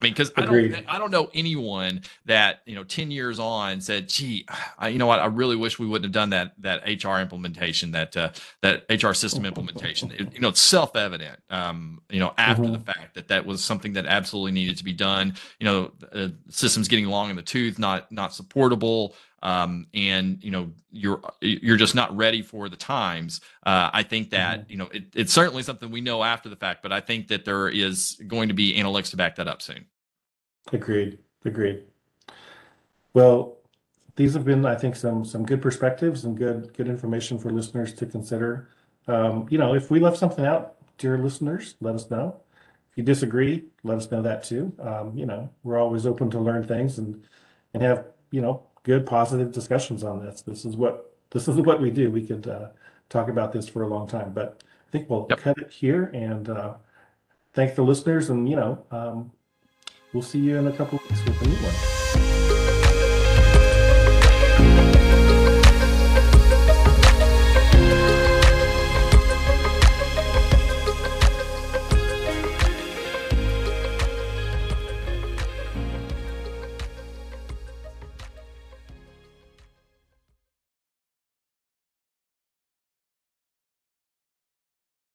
I 0.00 0.04
mean, 0.04 0.12
because 0.12 0.30
I 0.36 0.42
don't, 0.42 0.84
I 0.88 0.96
don't 1.00 1.10
know 1.10 1.28
anyone 1.34 2.02
that 2.26 2.60
you 2.66 2.76
know, 2.76 2.84
ten 2.84 3.10
years 3.10 3.40
on 3.40 3.80
said, 3.80 4.08
"Gee, 4.08 4.46
I, 4.78 4.90
you 4.90 4.98
know 4.98 5.08
what? 5.08 5.18
I 5.18 5.26
really 5.26 5.56
wish 5.56 5.80
we 5.80 5.88
wouldn't 5.88 6.04
have 6.04 6.12
done 6.12 6.30
that 6.30 6.52
that 6.62 6.84
HR 7.04 7.18
implementation, 7.18 7.90
that 7.90 8.16
uh, 8.16 8.30
that 8.62 8.84
HR 8.88 9.12
system 9.12 9.44
implementation." 9.44 10.12
It- 10.12 10.32
you 10.34 10.38
know, 10.38 10.50
it's 10.50 10.60
self 10.60 10.94
evident. 10.94 11.40
Um, 11.50 12.00
you 12.10 12.20
know, 12.20 12.32
after 12.38 12.62
Mhm. 12.62 12.74
the 12.74 12.92
fact 12.92 13.14
that 13.16 13.26
that 13.26 13.44
was 13.44 13.64
something 13.64 13.94
that 13.94 14.06
absolutely 14.06 14.52
needed 14.52 14.78
to 14.78 14.84
be 14.84 14.92
done. 14.92 15.34
You 15.58 15.64
know, 15.64 15.92
uh, 16.12 16.28
systems 16.48 16.86
getting 16.86 17.06
long 17.06 17.30
in 17.30 17.34
the 17.34 17.42
tooth, 17.42 17.76
not 17.80 18.12
not 18.12 18.32
supportable. 18.32 19.16
Um, 19.42 19.86
and 19.94 20.42
you 20.42 20.50
know 20.50 20.70
you're 20.90 21.20
you're 21.40 21.76
just 21.76 21.94
not 21.94 22.16
ready 22.16 22.42
for 22.42 22.68
the 22.68 22.76
times 22.76 23.40
uh, 23.66 23.90
i 23.92 24.02
think 24.02 24.30
that 24.30 24.70
you 24.70 24.76
know 24.76 24.88
it, 24.92 25.04
it's 25.14 25.32
certainly 25.32 25.62
something 25.62 25.90
we 25.90 26.00
know 26.00 26.24
after 26.24 26.48
the 26.48 26.56
fact 26.56 26.82
but 26.82 26.92
i 26.92 27.00
think 27.00 27.28
that 27.28 27.44
there 27.44 27.68
is 27.68 28.20
going 28.26 28.48
to 28.48 28.54
be 28.54 28.74
analytics 28.74 29.10
to 29.10 29.16
back 29.16 29.36
that 29.36 29.46
up 29.46 29.60
soon 29.60 29.84
Agreed, 30.72 31.18
agreed. 31.44 31.84
Well, 33.14 33.56
these 34.16 34.34
have 34.34 34.44
been, 34.44 34.66
I 34.66 34.74
think, 34.74 34.96
some 34.96 35.24
some 35.24 35.46
good 35.46 35.62
perspectives 35.62 36.24
and 36.24 36.36
good 36.36 36.74
good 36.74 36.88
information 36.88 37.38
for 37.38 37.50
listeners 37.50 37.94
to 37.94 38.06
consider. 38.06 38.68
Um, 39.06 39.46
you 39.50 39.58
know, 39.58 39.74
if 39.74 39.90
we 39.90 40.00
left 40.00 40.18
something 40.18 40.44
out, 40.44 40.74
dear 40.98 41.18
listeners, 41.18 41.74
let 41.80 41.94
us 41.94 42.10
know. 42.10 42.40
If 42.90 42.98
you 42.98 43.04
disagree, 43.04 43.64
let 43.82 43.96
us 43.96 44.10
know 44.10 44.22
that 44.22 44.44
too. 44.44 44.72
Um, 44.80 45.16
you 45.16 45.24
know, 45.24 45.48
we're 45.62 45.78
always 45.78 46.04
open 46.06 46.30
to 46.30 46.38
learn 46.38 46.66
things 46.66 46.98
and 46.98 47.24
and 47.72 47.82
have 47.82 48.06
you 48.30 48.40
know 48.40 48.64
good 48.88 49.04
positive 49.04 49.52
discussions 49.52 50.02
on 50.02 50.24
this. 50.24 50.40
This 50.40 50.64
is 50.64 50.74
what 50.74 51.12
this 51.30 51.46
is 51.46 51.56
what 51.56 51.78
we 51.78 51.90
do. 51.90 52.10
We 52.10 52.26
could 52.26 52.48
uh, 52.48 52.68
talk 53.10 53.28
about 53.28 53.52
this 53.52 53.68
for 53.68 53.82
a 53.82 53.86
long 53.86 54.08
time, 54.08 54.32
but 54.32 54.62
I 54.64 54.90
think 54.90 55.10
we'll 55.10 55.26
Yep. 55.28 55.38
cut 55.38 55.58
it 55.58 55.70
here 55.70 56.04
and 56.14 56.48
uh, 56.48 56.74
thank 57.52 57.74
the 57.74 57.82
listeners. 57.82 58.30
And 58.30 58.48
you 58.48 58.56
know, 58.56 58.82
um, 58.90 59.30
we'll 60.14 60.22
see 60.22 60.38
you 60.38 60.56
in 60.56 60.66
a 60.66 60.72
couple 60.72 60.98
weeks 61.06 61.22
with 61.26 61.42
a 61.42 61.44
new 61.44 61.54
one. 61.56 61.97